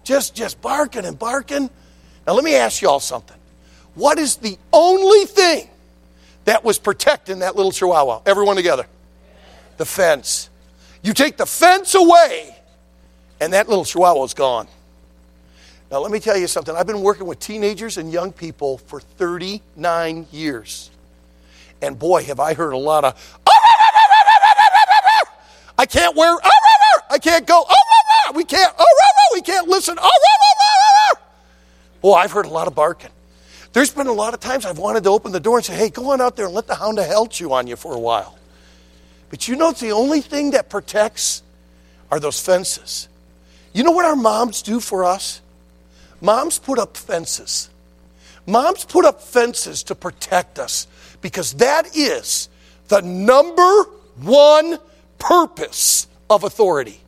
just, 0.05 0.35
just 0.37 0.61
barking 0.61 1.05
and 1.05 1.19
barking. 1.19 1.69
Now, 2.27 2.35
let 2.35 2.45
me 2.45 2.55
ask 2.55 2.81
y'all 2.81 3.01
something. 3.01 3.37
What 3.95 4.19
is 4.19 4.37
the 4.37 4.57
only 4.73 5.25
thing 5.25 5.69
that 6.47 6.65
was 6.65 6.79
protecting 6.79 7.41
that 7.41 7.55
little 7.55 7.73
chihuahua? 7.73 8.23
Everyone 8.25 8.57
together. 8.57 8.87
The 9.77 9.85
fence. 9.85 10.49
You 11.03 11.13
take 11.13 11.37
the 11.37 11.47
fence 11.47 11.95
away, 11.95 12.57
and 13.41 13.53
that 13.53 13.69
little 13.69 13.85
chihuahua 13.85 14.25
is 14.25 14.35
gone. 14.35 14.67
Now, 15.91 15.99
let 15.99 16.11
me 16.11 16.19
tell 16.19 16.37
you 16.37 16.47
something. 16.47 16.75
I've 16.75 16.87
been 16.87 17.03
working 17.03 17.27
with 17.27 17.39
teenagers 17.39 17.97
and 17.99 18.11
young 18.13 18.33
people 18.33 18.79
for 18.79 18.99
39 19.01 20.27
years. 20.33 20.91
And 21.83 21.99
boy, 21.99 22.25
have 22.25 22.41
I 22.41 22.55
heard 22.55 22.73
a 22.73 22.79
lot 22.79 23.05
of, 23.05 23.39
ah, 23.49 25.23
I 25.79 25.87
can't 25.87 26.17
wear, 26.17 26.37
ah, 26.43 27.03
I 27.11 27.19
can't 27.19 27.47
go, 27.47 27.65
ah, 27.69 28.33
we 28.35 28.45
can't, 28.45 28.75
we 29.35 29.43
can't 29.43 29.69
listen. 29.69 29.97
Boy, 32.01 32.15
I've 32.15 32.33
heard 32.33 32.47
a 32.47 32.51
lot 32.51 32.67
of 32.67 32.75
barking. 32.75 33.11
There's 33.77 33.91
been 33.91 34.07
a 34.07 34.12
lot 34.12 34.33
of 34.33 34.41
times 34.41 34.65
I've 34.65 34.79
wanted 34.79 35.05
to 35.05 35.11
open 35.11 35.33
the 35.33 35.39
door 35.39 35.59
and 35.59 35.67
say, 35.67 35.75
hey, 35.75 35.91
go 35.91 36.12
on 36.12 36.23
out 36.23 36.35
there 36.35 36.47
and 36.47 36.55
let 36.55 36.67
the 36.67 36.77
hound 36.77 36.99
of 36.99 37.05
hell 37.05 37.27
chew 37.27 37.53
on 37.53 37.67
you 37.67 37.77
for 37.77 37.93
a 37.93 37.99
while. 37.99 38.39
But 39.29 39.49
you 39.49 39.55
know, 39.55 39.69
it's 39.69 39.81
the 39.81 39.93
only 39.93 40.23
thing 40.23 40.53
that 40.53 40.71
protects 40.71 41.43
are 42.11 42.19
those 42.19 42.41
fences. 42.41 43.07
You 43.75 43.85
know 43.85 43.91
what 43.91 44.07
our 44.07 44.17
moms 44.17 44.62
do 44.62 44.81
for 44.81 45.05
us? 45.05 45.43
Moms 46.23 46.59
put 46.59 46.79
up 46.79 46.97
fences. 46.97 47.69
Moms 48.47 48.87
put 48.87 49.05
up 49.05 49.21
fences 49.21 49.83
to 49.83 49.95
protect 49.95 50.59
us 50.59 50.87
because 51.21 51.53
that 51.57 51.95
is 51.95 52.49
the 52.89 53.03
number 53.03 53.83
one 54.23 54.79
purpose 55.19 56.07
of 56.31 56.45
authority. 56.45 57.03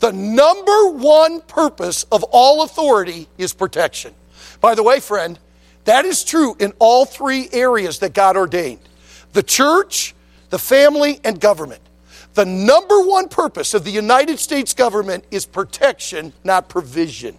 The 0.00 0.12
number 0.12 0.88
one 0.88 1.42
purpose 1.42 2.04
of 2.04 2.24
all 2.30 2.62
authority 2.62 3.28
is 3.36 3.52
protection. 3.52 4.14
By 4.62 4.74
the 4.74 4.82
way, 4.82 5.00
friend, 5.00 5.38
that 5.88 6.04
is 6.04 6.24
true 6.24 6.56
in 6.58 6.72
all 6.78 7.04
three 7.04 7.48
areas 7.52 8.00
that 8.00 8.14
God 8.14 8.36
ordained 8.36 8.80
the 9.32 9.42
church, 9.42 10.14
the 10.50 10.58
family, 10.58 11.20
and 11.24 11.40
government. 11.40 11.82
The 12.34 12.44
number 12.44 13.00
one 13.00 13.28
purpose 13.28 13.74
of 13.74 13.84
the 13.84 13.90
United 13.90 14.38
States 14.38 14.74
government 14.74 15.24
is 15.30 15.44
protection, 15.44 16.32
not 16.44 16.68
provision. 16.68 17.36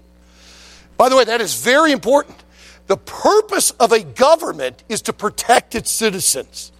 By 0.97 1.09
the 1.09 1.15
way, 1.15 1.23
that 1.23 1.41
is 1.41 1.63
very 1.63 1.91
important. 1.91 2.37
The 2.87 2.97
purpose 2.97 3.71
of 3.71 3.91
a 3.91 4.03
government 4.03 4.83
is 4.89 5.01
to 5.03 5.13
protect 5.13 5.75
its 5.75 5.89
citizens. 5.89 6.71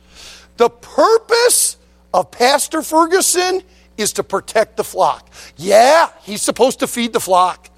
The 0.57 0.69
purpose 0.69 1.77
of 2.13 2.31
Pastor 2.31 2.81
Ferguson 2.81 3.61
is 3.95 4.13
to 4.13 4.23
protect 4.23 4.75
the 4.75 4.83
flock. 4.83 5.29
Yeah, 5.55 6.09
he's 6.23 6.41
supposed 6.41 6.79
to 6.79 6.87
feed 6.87 7.13
the 7.13 7.19
flock. 7.19 7.69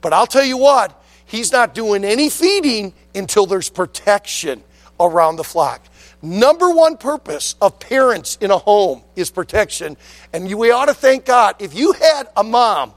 But 0.00 0.12
I'll 0.12 0.26
tell 0.26 0.44
you 0.44 0.58
what, 0.58 1.02
he's 1.24 1.50
not 1.50 1.74
doing 1.74 2.04
any 2.04 2.30
feeding 2.30 2.92
until 3.18 3.46
there's 3.46 3.68
protection 3.68 4.62
around 5.00 5.36
the 5.36 5.44
flock. 5.44 5.82
Number 6.22 6.70
one 6.70 6.96
purpose 6.96 7.54
of 7.60 7.78
parents 7.78 8.38
in 8.40 8.50
a 8.50 8.58
home 8.58 9.02
is 9.14 9.30
protection. 9.30 9.96
And 10.32 10.52
we 10.54 10.70
ought 10.70 10.86
to 10.86 10.94
thank 10.94 11.24
God. 11.24 11.56
If 11.60 11.74
you 11.74 11.92
had 11.92 12.28
a 12.36 12.42
mom 12.42 12.92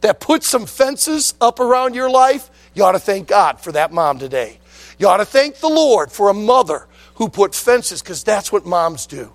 that 0.00 0.20
put 0.20 0.42
some 0.42 0.66
fences 0.66 1.34
up 1.40 1.60
around 1.60 1.94
your 1.94 2.10
life, 2.10 2.50
you 2.74 2.84
ought 2.84 2.92
to 2.92 2.98
thank 2.98 3.28
God 3.28 3.60
for 3.60 3.72
that 3.72 3.92
mom 3.92 4.18
today. 4.18 4.58
You 4.98 5.08
ought 5.08 5.18
to 5.18 5.24
thank 5.24 5.56
the 5.56 5.68
Lord 5.68 6.10
for 6.10 6.28
a 6.28 6.34
mother 6.34 6.86
who 7.14 7.28
put 7.28 7.54
fences 7.54 8.02
because 8.02 8.24
that's 8.24 8.50
what 8.50 8.66
moms 8.66 9.06
do. 9.06 9.32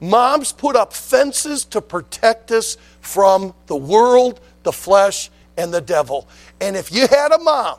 Moms 0.00 0.52
put 0.52 0.76
up 0.76 0.92
fences 0.92 1.64
to 1.66 1.80
protect 1.80 2.50
us 2.50 2.76
from 3.00 3.54
the 3.66 3.76
world, 3.76 4.40
the 4.62 4.72
flesh, 4.72 5.30
and 5.56 5.72
the 5.72 5.80
devil. 5.80 6.28
And 6.60 6.76
if 6.76 6.90
you 6.92 7.06
had 7.06 7.32
a 7.32 7.38
mom 7.38 7.78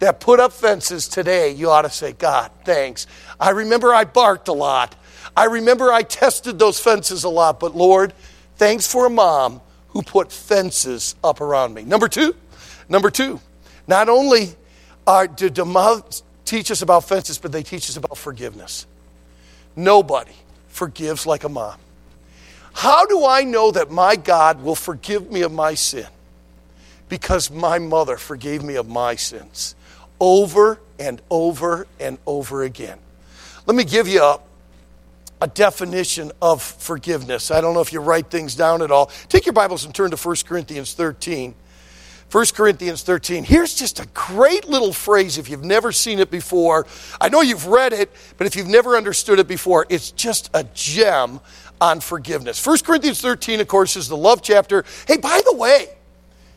that 0.00 0.18
put 0.18 0.40
up 0.40 0.52
fences 0.52 1.06
today, 1.06 1.52
you 1.52 1.70
ought 1.70 1.82
to 1.82 1.90
say, 1.90 2.12
God, 2.12 2.50
thanks. 2.64 3.06
I 3.38 3.50
remember 3.50 3.94
I 3.94 4.04
barked 4.04 4.48
a 4.48 4.52
lot. 4.52 4.96
I 5.36 5.44
remember 5.44 5.92
I 5.92 6.02
tested 6.02 6.58
those 6.58 6.80
fences 6.80 7.24
a 7.24 7.28
lot, 7.28 7.60
but 7.60 7.76
Lord, 7.76 8.12
thanks 8.56 8.90
for 8.90 9.06
a 9.06 9.10
mom 9.10 9.60
who 9.88 10.02
put 10.02 10.32
fences 10.32 11.14
up 11.22 11.40
around 11.40 11.74
me. 11.74 11.82
Number 11.82 12.08
two, 12.08 12.34
number 12.88 13.10
two, 13.10 13.40
not 13.86 14.08
only 14.08 14.50
are, 15.06 15.28
did 15.28 15.54
the 15.54 16.22
teach 16.44 16.70
us 16.70 16.82
about 16.82 17.04
fences, 17.04 17.38
but 17.38 17.52
they 17.52 17.62
teach 17.62 17.88
us 17.90 17.96
about 17.96 18.16
forgiveness. 18.16 18.86
Nobody 19.76 20.32
forgives 20.68 21.26
like 21.26 21.44
a 21.44 21.48
mom. 21.48 21.76
How 22.72 23.04
do 23.04 23.26
I 23.26 23.42
know 23.42 23.70
that 23.72 23.90
my 23.90 24.16
God 24.16 24.62
will 24.62 24.74
forgive 24.74 25.30
me 25.30 25.42
of 25.42 25.52
my 25.52 25.74
sin? 25.74 26.06
Because 27.08 27.50
my 27.50 27.78
mother 27.78 28.16
forgave 28.16 28.62
me 28.62 28.76
of 28.76 28.88
my 28.88 29.16
sins 29.16 29.74
over 30.20 30.78
and 30.98 31.20
over 31.30 31.86
and 31.98 32.18
over 32.26 32.62
again. 32.62 32.98
Let 33.66 33.74
me 33.74 33.84
give 33.84 34.06
you 34.06 34.22
a, 34.22 34.40
a 35.40 35.48
definition 35.48 36.30
of 36.42 36.62
forgiveness. 36.62 37.50
I 37.50 37.60
don't 37.60 37.74
know 37.74 37.80
if 37.80 37.92
you 37.92 38.00
write 38.00 38.30
things 38.30 38.54
down 38.54 38.82
at 38.82 38.90
all. 38.90 39.06
Take 39.28 39.46
your 39.46 39.54
Bibles 39.54 39.84
and 39.84 39.94
turn 39.94 40.10
to 40.10 40.16
1 40.16 40.36
Corinthians 40.46 40.92
13. 40.92 41.54
1 42.30 42.46
Corinthians 42.54 43.02
13. 43.02 43.42
Here's 43.42 43.74
just 43.74 43.98
a 43.98 44.06
great 44.14 44.68
little 44.68 44.92
phrase 44.92 45.36
if 45.36 45.48
you've 45.48 45.64
never 45.64 45.90
seen 45.90 46.20
it 46.20 46.30
before. 46.30 46.86
I 47.20 47.28
know 47.28 47.40
you've 47.40 47.66
read 47.66 47.92
it, 47.92 48.10
but 48.36 48.46
if 48.46 48.54
you've 48.54 48.68
never 48.68 48.96
understood 48.96 49.40
it 49.40 49.48
before, 49.48 49.86
it's 49.88 50.12
just 50.12 50.48
a 50.54 50.62
gem 50.74 51.40
on 51.80 51.98
forgiveness. 51.98 52.64
1 52.64 52.78
Corinthians 52.84 53.20
13, 53.20 53.60
of 53.60 53.66
course, 53.66 53.96
is 53.96 54.08
the 54.08 54.16
love 54.16 54.42
chapter. 54.42 54.84
Hey, 55.08 55.16
by 55.16 55.40
the 55.44 55.56
way, 55.56 55.88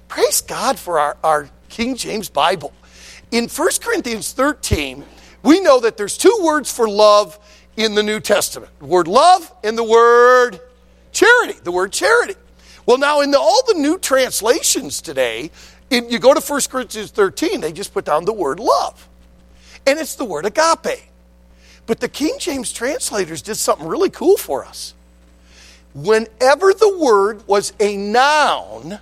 praise 0.07 0.41
God 0.41 0.77
for 0.77 0.99
our, 0.99 1.17
our 1.23 1.49
King 1.69 1.95
James 1.95 2.29
Bible. 2.29 2.71
In 3.33 3.47
1 3.47 3.69
Corinthians 3.81 4.31
13, 4.31 5.03
we 5.41 5.59
know 5.59 5.79
that 5.79 5.97
there's 5.97 6.19
two 6.19 6.39
words 6.43 6.71
for 6.71 6.87
love 6.87 7.39
in 7.75 7.95
the 7.95 8.03
New 8.03 8.19
Testament 8.19 8.71
the 8.77 8.85
word 8.85 9.07
love 9.07 9.51
and 9.63 9.75
the 9.75 9.83
word 9.83 10.59
charity. 11.11 11.57
The 11.63 11.71
word 11.71 11.91
charity. 11.91 12.35
Well, 12.85 12.99
now, 12.99 13.21
in 13.21 13.31
the, 13.31 13.39
all 13.39 13.63
the 13.65 13.73
new 13.73 13.97
translations 13.97 15.01
today, 15.01 15.49
in, 15.89 16.11
you 16.11 16.19
go 16.19 16.35
to 16.35 16.39
1 16.39 16.61
Corinthians 16.69 17.09
13, 17.09 17.59
they 17.59 17.71
just 17.71 17.91
put 17.91 18.05
down 18.05 18.25
the 18.25 18.33
word 18.33 18.59
love. 18.59 19.09
And 19.87 19.97
it's 19.97 20.13
the 20.13 20.25
word 20.25 20.45
agape. 20.45 21.01
But 21.87 22.01
the 22.01 22.09
King 22.09 22.35
James 22.37 22.71
translators 22.71 23.41
did 23.41 23.55
something 23.55 23.87
really 23.87 24.11
cool 24.11 24.37
for 24.37 24.63
us. 24.63 24.93
Whenever 25.95 26.71
the 26.71 26.99
word 26.99 27.47
was 27.47 27.73
a 27.79 27.97
noun, 27.97 28.99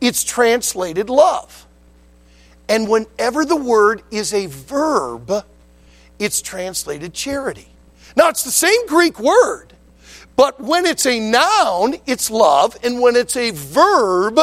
it's 0.00 0.22
translated 0.22 1.10
love. 1.10 1.66
And 2.70 2.88
whenever 2.88 3.44
the 3.44 3.56
word 3.56 4.02
is 4.12 4.32
a 4.32 4.46
verb, 4.46 5.44
it's 6.20 6.40
translated 6.40 7.12
charity. 7.12 7.66
Now, 8.16 8.28
it's 8.28 8.44
the 8.44 8.52
same 8.52 8.86
Greek 8.86 9.18
word, 9.18 9.72
but 10.36 10.60
when 10.60 10.86
it's 10.86 11.04
a 11.04 11.18
noun, 11.18 11.96
it's 12.06 12.30
love, 12.30 12.76
and 12.84 13.00
when 13.00 13.16
it's 13.16 13.36
a 13.36 13.50
verb, 13.50 14.38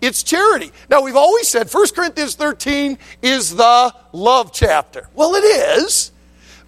it's 0.00 0.22
charity. 0.22 0.70
Now, 0.88 1.02
we've 1.02 1.16
always 1.16 1.48
said 1.48 1.68
1 1.68 1.86
Corinthians 1.94 2.36
13 2.36 2.98
is 3.20 3.56
the 3.56 3.94
love 4.12 4.52
chapter. 4.52 5.08
Well, 5.14 5.34
it 5.34 5.44
is, 5.44 6.12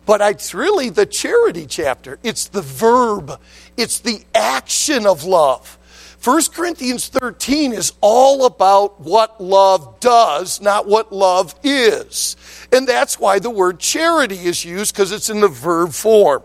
but 0.06 0.20
it's 0.20 0.52
really 0.52 0.90
the 0.90 1.06
charity 1.06 1.66
chapter. 1.66 2.18
It's 2.24 2.48
the 2.48 2.62
verb, 2.62 3.40
it's 3.76 4.00
the 4.00 4.24
action 4.34 5.06
of 5.06 5.24
love. 5.24 5.78
1 6.24 6.42
Corinthians 6.54 7.08
13 7.08 7.74
is 7.74 7.92
all 8.00 8.46
about 8.46 8.98
what 8.98 9.42
love 9.42 10.00
does, 10.00 10.58
not 10.58 10.86
what 10.86 11.12
love 11.12 11.54
is. 11.62 12.34
And 12.72 12.88
that's 12.88 13.18
why 13.20 13.38
the 13.38 13.50
word 13.50 13.78
charity 13.78 14.38
is 14.38 14.64
used 14.64 14.94
because 14.94 15.12
it's 15.12 15.28
in 15.28 15.40
the 15.40 15.48
verb 15.48 15.92
form. 15.92 16.42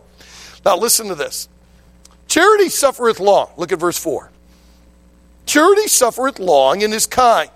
Now, 0.65 0.76
listen 0.76 1.08
to 1.08 1.15
this 1.15 1.48
Charity 2.28 2.68
suffereth 2.68 3.22
long. 3.22 3.52
Look 3.56 3.72
at 3.72 3.80
verse 3.80 3.98
4. 3.98 4.30
Charity 5.46 5.88
suffereth 5.88 6.39
long 6.39 6.84
and 6.84 6.94
is 6.94 7.08
kind. 7.08 7.50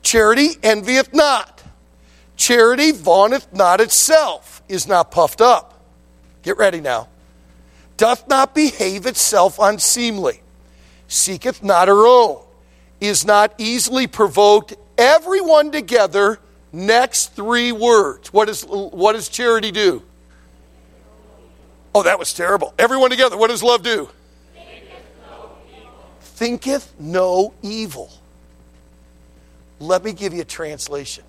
Charity 0.00 0.56
envieth 0.62 1.12
not. 1.12 1.62
Charity 2.34 2.92
vaunteth 2.92 3.52
not 3.52 3.82
itself, 3.82 4.62
is 4.70 4.88
not 4.88 5.10
puffed 5.10 5.42
up. 5.42 5.84
Get 6.42 6.56
ready 6.56 6.80
now. 6.80 7.08
Doth 7.98 8.26
not 8.26 8.54
behave 8.54 9.04
itself 9.04 9.58
unseemly 9.60 10.42
seeketh 11.12 11.62
not 11.62 11.88
her 11.88 12.06
own, 12.06 12.42
is 13.00 13.24
not 13.24 13.54
easily 13.58 14.06
provoked. 14.06 14.74
Everyone 14.96 15.70
together, 15.70 16.38
next 16.72 17.34
three 17.34 17.72
words. 17.72 18.32
What, 18.32 18.48
is, 18.48 18.62
what 18.62 19.12
does 19.12 19.28
charity 19.28 19.70
do? 19.70 20.02
Oh, 21.94 22.02
that 22.02 22.18
was 22.18 22.32
terrible. 22.32 22.72
Everyone 22.78 23.10
together, 23.10 23.36
what 23.36 23.50
does 23.50 23.62
love 23.62 23.82
do? 23.82 24.08
Thinketh 24.54 25.04
no 25.28 25.50
evil. 25.70 26.04
Thinketh 26.20 26.94
no 26.98 27.54
evil. 27.62 28.10
Let 29.78 30.02
me 30.04 30.12
give 30.12 30.32
you 30.32 30.42
a 30.42 30.44
translation. 30.44 31.24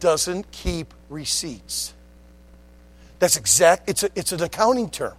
Doesn't 0.00 0.50
keep 0.50 0.92
receipts. 1.08 1.94
That's 3.18 3.36
exact, 3.36 3.88
it's, 3.88 4.02
a, 4.02 4.10
it's 4.14 4.32
an 4.32 4.42
accounting 4.42 4.90
term 4.90 5.14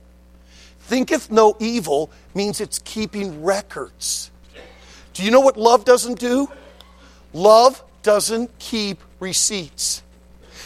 thinketh 0.88 1.30
no 1.30 1.56
evil 1.60 2.10
means 2.34 2.62
it's 2.62 2.80
keeping 2.80 3.43
records. 3.43 4.32
Do 5.13 5.23
you 5.23 5.32
know 5.32 5.41
what 5.41 5.58
love 5.58 5.84
doesn't 5.84 6.19
do? 6.19 6.50
Love 7.34 7.84
doesn't 8.04 8.58
keep 8.58 9.00
receipts. 9.19 10.02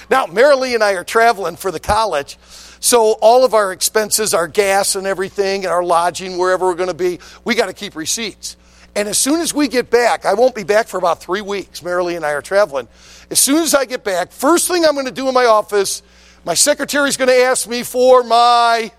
Now, 0.10 0.28
Marilee 0.28 0.76
and 0.76 0.84
I 0.84 0.94
are 0.94 1.04
traveling 1.04 1.56
for 1.56 1.72
the 1.72 1.80
college, 1.80 2.38
so 2.80 3.14
all 3.22 3.44
of 3.44 3.54
our 3.54 3.72
expenses, 3.72 4.34
our 4.34 4.48
gas 4.48 4.96
and 4.96 5.08
everything, 5.08 5.64
and 5.64 5.72
our 5.72 5.84
lodging, 5.84 6.38
wherever 6.38 6.66
we're 6.66 6.76
going 6.76 6.90
to 6.90 6.94
be, 6.94 7.20
we 7.44 7.56
got 7.56 7.68
to 7.68 7.74
keep 7.74 7.96
receipts. 7.96 8.58
And 8.96 9.08
as 9.08 9.18
soon 9.18 9.40
as 9.40 9.54
we 9.54 9.68
get 9.70 9.90
back, 9.90 10.26
I 10.26 10.34
won't 10.34 10.54
be 10.54 10.64
back 10.64 10.88
for 10.88 10.98
about 10.98 11.22
three 11.22 11.42
weeks. 11.42 11.80
Marilee 11.80 12.16
and 12.16 12.26
I 12.26 12.32
are 12.32 12.42
traveling. 12.42 12.88
As 13.32 13.40
soon 13.40 13.64
as 13.64 13.74
I 13.74 13.86
get 13.86 14.04
back, 14.04 14.32
first 14.32 14.68
thing 14.68 14.86
I'm 14.86 14.94
going 14.94 15.06
to 15.06 15.12
do 15.12 15.30
in 15.30 15.34
my 15.34 15.46
office, 15.46 16.04
my 16.44 16.54
secretary's 16.54 17.18
going 17.18 17.30
to 17.30 17.38
ask 17.38 17.68
me 17.68 17.84
for 17.84 18.24
my 18.24 18.92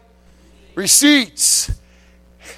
Receipts. 0.75 1.71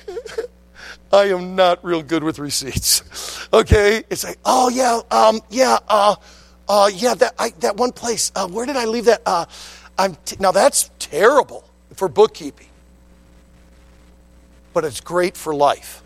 I 1.12 1.24
am 1.26 1.54
not 1.54 1.84
real 1.84 2.02
good 2.02 2.24
with 2.24 2.38
receipts. 2.38 3.02
Okay, 3.52 4.02
it's 4.10 4.24
like, 4.24 4.38
oh 4.44 4.68
yeah, 4.68 5.00
um, 5.10 5.40
yeah, 5.48 5.78
uh, 5.88 6.16
uh, 6.68 6.90
yeah, 6.92 7.14
that 7.14 7.34
I, 7.38 7.50
that 7.60 7.76
one 7.76 7.92
place. 7.92 8.32
Uh, 8.34 8.48
where 8.48 8.66
did 8.66 8.76
I 8.76 8.84
leave 8.84 9.04
that? 9.04 9.22
Uh, 9.24 9.46
I'm 9.96 10.16
t- 10.24 10.36
now 10.40 10.50
that's 10.50 10.90
terrible 10.98 11.64
for 11.94 12.08
bookkeeping, 12.08 12.66
but 14.72 14.84
it's 14.84 15.00
great 15.00 15.36
for 15.36 15.54
life 15.54 16.02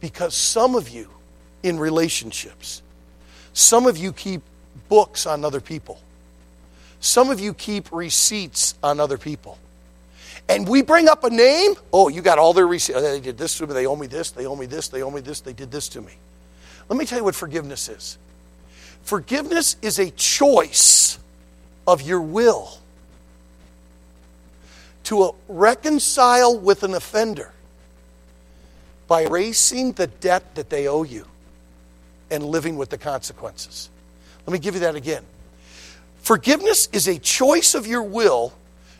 because 0.00 0.34
some 0.34 0.76
of 0.76 0.88
you 0.88 1.10
in 1.64 1.78
relationships, 1.78 2.82
some 3.52 3.86
of 3.86 3.96
you 3.96 4.12
keep 4.12 4.42
books 4.88 5.26
on 5.26 5.44
other 5.44 5.60
people, 5.60 6.00
some 7.00 7.30
of 7.30 7.40
you 7.40 7.52
keep 7.52 7.90
receipts 7.90 8.76
on 8.82 9.00
other 9.00 9.18
people 9.18 9.58
and 10.48 10.68
we 10.68 10.82
bring 10.82 11.08
up 11.08 11.24
a 11.24 11.30
name, 11.30 11.74
oh, 11.92 12.08
you 12.08 12.22
got 12.22 12.38
all 12.38 12.52
their 12.52 12.66
receipts. 12.66 12.98
Oh, 12.98 13.02
they 13.02 13.20
did 13.20 13.36
this 13.36 13.58
to 13.58 13.66
me. 13.66 13.74
They 13.74 13.86
owe 13.86 13.96
me 13.96 14.06
this. 14.06 14.30
They 14.30 14.46
owe 14.46 14.54
me 14.54 14.66
this. 14.66 14.88
They 14.88 15.02
owe 15.02 15.10
me 15.10 15.20
this. 15.20 15.40
They 15.40 15.52
did 15.52 15.70
this 15.70 15.88
to 15.88 16.00
me. 16.00 16.12
Let 16.88 16.98
me 16.98 17.04
tell 17.04 17.18
you 17.18 17.24
what 17.24 17.34
forgiveness 17.34 17.88
is. 17.88 18.16
Forgiveness 19.02 19.76
is 19.82 19.98
a 19.98 20.10
choice 20.10 21.18
of 21.86 22.02
your 22.02 22.20
will 22.20 22.78
to 25.04 25.22
uh, 25.22 25.32
reconcile 25.48 26.58
with 26.58 26.82
an 26.82 26.94
offender 26.94 27.52
by 29.06 29.22
erasing 29.22 29.92
the 29.92 30.06
debt 30.08 30.54
that 30.56 30.70
they 30.70 30.88
owe 30.88 31.04
you 31.04 31.26
and 32.30 32.44
living 32.44 32.76
with 32.76 32.90
the 32.90 32.98
consequences. 32.98 33.88
Let 34.46 34.52
me 34.52 34.58
give 34.58 34.74
you 34.74 34.80
that 34.80 34.96
again. 34.96 35.24
Forgiveness 36.22 36.88
is 36.92 37.06
a 37.06 37.18
choice 37.18 37.74
of 37.76 37.86
your 37.86 38.02
will 38.02 38.52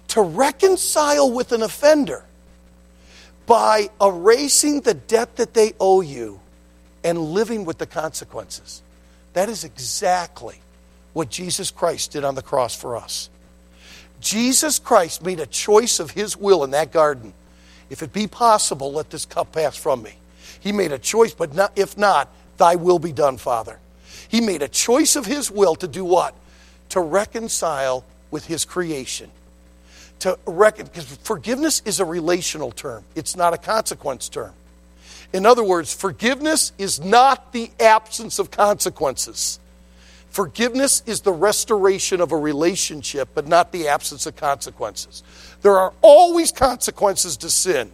to 0.09 0.23
reconcile 0.23 1.31
with 1.31 1.53
an 1.53 1.63
offender 1.63 2.25
by 3.47 3.89
erasing 4.01 4.81
the 4.81 4.95
debt 4.95 5.37
that 5.37 5.55
they 5.55 5.73
owe 5.79 6.01
you 6.01 6.41
and 7.05 7.19
living 7.19 7.65
with 7.65 7.79
the 7.79 7.87
consequences. 7.87 8.83
That 9.33 9.49
is 9.49 9.65
exactly 9.65 10.61
what 11.13 11.31
Jesus 11.31 11.71
Christ 11.71 12.13
did 12.13 12.25
on 12.25 12.35
the 12.35 12.43
cross 12.43 12.75
for 12.75 12.97
us. 12.97 13.31
Jesus 14.21 14.79
Christ 14.79 15.25
made 15.25 15.41
a 15.41 15.47
choice 15.47 16.01
of 16.01 16.11
his 16.11 16.37
will 16.37 16.65
in 16.65 16.71
that 16.71 16.93
garden. 16.93 17.33
If 17.91 18.03
it 18.03 18.13
be 18.13 18.27
possible, 18.27 18.93
let 18.93 19.11
this 19.11 19.25
cup 19.25 19.53
pass 19.53 19.77
from 19.77 20.03
me. 20.03 20.15
He 20.59 20.73
made 20.73 20.91
a 20.91 20.99
choice, 20.99 21.33
but 21.33 21.55
not, 21.55 21.73
if 21.77 21.97
not, 21.97 22.29
thy 22.57 22.75
will 22.75 22.99
be 22.99 23.13
done, 23.13 23.37
Father. 23.37 23.79
He 24.29 24.41
made 24.41 24.63
a 24.63 24.69
choice 24.69 25.15
of 25.15 25.27
his 25.27 25.51
will 25.51 25.77
to 25.77 25.87
do 25.87 26.05
what? 26.05 26.35
To 26.91 27.01
reconcile 27.01 28.05
with 28.31 28.47
his 28.47 28.65
creation 28.65 29.31
to 30.21 30.39
reckon, 30.47 30.87
because 30.87 31.05
forgiveness 31.23 31.83
is 31.85 32.01
a 32.01 32.05
relational 32.05 32.71
term, 32.71 33.05
it's 33.15 33.37
not 33.37 33.55
a 33.55 33.59
consequence 33.59 34.29
term. 34.29 34.53
In 35.33 35.45
other 35.45 35.65
words, 35.65 35.93
forgiveness 35.93 36.73
is 36.79 37.01
not 37.01 37.53
the 37.53 37.71
absence 37.81 38.39
of 38.39 38.51
consequences. 38.51 39.59
Forgiveness 40.31 41.03
is 41.07 41.23
the 41.23 41.33
restoration 41.33 42.21
of 42.21 42.33
a 42.33 42.37
relationship, 42.37 43.29
but 43.35 43.47
not 43.47 43.73
the 43.73 43.89
absence 43.89 44.27
of 44.27 44.37
consequences. 44.37 45.23
There 45.63 45.79
are 45.79 45.93
always 46.03 46.53
consequences 46.53 47.39
to 47.39 47.51
sin. 47.51 47.91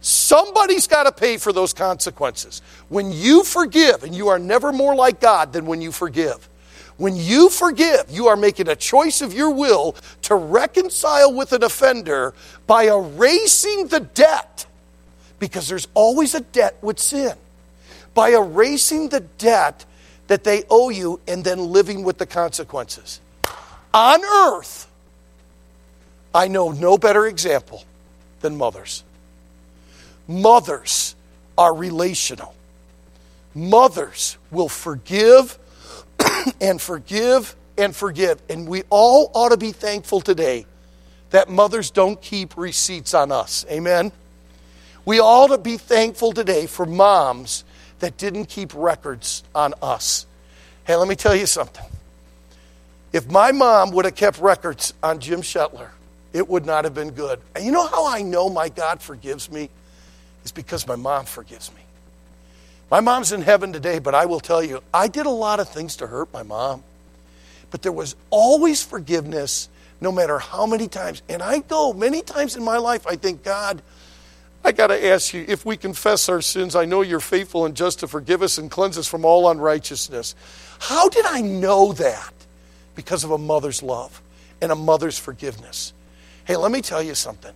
Somebody's 0.00 0.86
got 0.86 1.04
to 1.04 1.12
pay 1.12 1.38
for 1.38 1.52
those 1.52 1.72
consequences. 1.72 2.62
When 2.88 3.12
you 3.12 3.42
forgive, 3.42 4.04
and 4.04 4.14
you 4.14 4.28
are 4.28 4.38
never 4.38 4.72
more 4.72 4.94
like 4.94 5.20
God 5.20 5.52
than 5.52 5.66
when 5.66 5.80
you 5.80 5.90
forgive, 5.90 6.48
when 6.98 7.16
you 7.16 7.50
forgive, 7.50 8.06
you 8.10 8.28
are 8.28 8.36
making 8.36 8.68
a 8.68 8.76
choice 8.76 9.20
of 9.20 9.34
your 9.34 9.50
will 9.50 9.96
to 10.22 10.34
reconcile 10.34 11.32
with 11.32 11.52
an 11.52 11.62
offender 11.62 12.32
by 12.66 12.84
erasing 12.84 13.88
the 13.88 14.00
debt, 14.00 14.66
because 15.38 15.68
there's 15.68 15.88
always 15.94 16.34
a 16.34 16.40
debt 16.40 16.76
with 16.80 16.98
sin. 16.98 17.36
By 18.14 18.30
erasing 18.30 19.10
the 19.10 19.20
debt 19.20 19.84
that 20.28 20.42
they 20.42 20.64
owe 20.70 20.88
you 20.88 21.20
and 21.28 21.44
then 21.44 21.58
living 21.58 22.02
with 22.02 22.16
the 22.16 22.26
consequences. 22.26 23.20
On 23.92 24.24
earth, 24.24 24.88
I 26.34 26.48
know 26.48 26.72
no 26.72 26.96
better 26.96 27.26
example 27.26 27.84
than 28.40 28.56
mothers. 28.56 29.04
Mothers 30.26 31.14
are 31.58 31.74
relational. 31.74 32.54
Mothers 33.54 34.36
will 34.50 34.68
forgive 34.68 35.58
and 36.60 36.80
forgive 36.80 37.54
and 37.78 37.94
forgive. 37.94 38.40
And 38.48 38.68
we 38.68 38.82
all 38.90 39.30
ought 39.34 39.50
to 39.50 39.56
be 39.56 39.72
thankful 39.72 40.20
today 40.20 40.66
that 41.30 41.48
mothers 41.48 41.90
don't 41.90 42.20
keep 42.20 42.56
receipts 42.56 43.14
on 43.14 43.32
us. 43.32 43.66
Amen? 43.70 44.12
We 45.04 45.20
ought 45.20 45.48
to 45.48 45.58
be 45.58 45.76
thankful 45.76 46.32
today 46.32 46.66
for 46.66 46.86
moms 46.86 47.64
that 48.00 48.16
didn't 48.16 48.46
keep 48.46 48.72
records 48.74 49.42
on 49.54 49.74
us. 49.82 50.26
Hey, 50.84 50.96
let 50.96 51.08
me 51.08 51.14
tell 51.14 51.34
you 51.34 51.46
something. 51.46 51.84
If 53.12 53.30
my 53.30 53.52
mom 53.52 53.92
would 53.92 54.04
have 54.04 54.14
kept 54.14 54.38
records 54.38 54.92
on 55.02 55.20
Jim 55.20 55.40
Shetler, 55.40 55.90
it 56.32 56.48
would 56.48 56.66
not 56.66 56.84
have 56.84 56.94
been 56.94 57.10
good. 57.12 57.40
And 57.54 57.64
you 57.64 57.72
know 57.72 57.86
how 57.86 58.06
I 58.06 58.22
know 58.22 58.50
my 58.50 58.68
God 58.68 59.00
forgives 59.00 59.50
me? 59.50 59.70
It's 60.42 60.52
because 60.52 60.86
my 60.86 60.96
mom 60.96 61.24
forgives 61.24 61.72
me. 61.72 61.80
My 62.90 63.00
mom's 63.00 63.32
in 63.32 63.42
heaven 63.42 63.72
today, 63.72 63.98
but 63.98 64.14
I 64.14 64.26
will 64.26 64.40
tell 64.40 64.62
you, 64.62 64.82
I 64.94 65.08
did 65.08 65.26
a 65.26 65.30
lot 65.30 65.58
of 65.58 65.68
things 65.68 65.96
to 65.96 66.06
hurt 66.06 66.32
my 66.32 66.42
mom. 66.42 66.84
But 67.70 67.82
there 67.82 67.92
was 67.92 68.14
always 68.30 68.82
forgiveness, 68.82 69.68
no 70.00 70.12
matter 70.12 70.38
how 70.38 70.66
many 70.66 70.86
times. 70.86 71.22
And 71.28 71.42
I 71.42 71.58
go 71.58 71.92
many 71.92 72.22
times 72.22 72.54
in 72.54 72.62
my 72.62 72.78
life, 72.78 73.06
I 73.06 73.16
think, 73.16 73.42
God, 73.42 73.82
I 74.64 74.72
got 74.72 74.88
to 74.88 75.06
ask 75.06 75.34
you 75.34 75.44
if 75.48 75.66
we 75.66 75.76
confess 75.76 76.28
our 76.28 76.40
sins, 76.40 76.76
I 76.76 76.84
know 76.84 77.02
you're 77.02 77.20
faithful 77.20 77.66
and 77.66 77.76
just 77.76 78.00
to 78.00 78.08
forgive 78.08 78.42
us 78.42 78.58
and 78.58 78.70
cleanse 78.70 78.98
us 78.98 79.08
from 79.08 79.24
all 79.24 79.50
unrighteousness. 79.50 80.34
How 80.78 81.08
did 81.08 81.26
I 81.26 81.40
know 81.40 81.92
that? 81.94 82.32
Because 82.94 83.24
of 83.24 83.30
a 83.30 83.38
mother's 83.38 83.82
love 83.82 84.22
and 84.60 84.70
a 84.70 84.76
mother's 84.76 85.18
forgiveness. 85.18 85.92
Hey, 86.44 86.56
let 86.56 86.70
me 86.70 86.82
tell 86.82 87.02
you 87.02 87.14
something. 87.14 87.52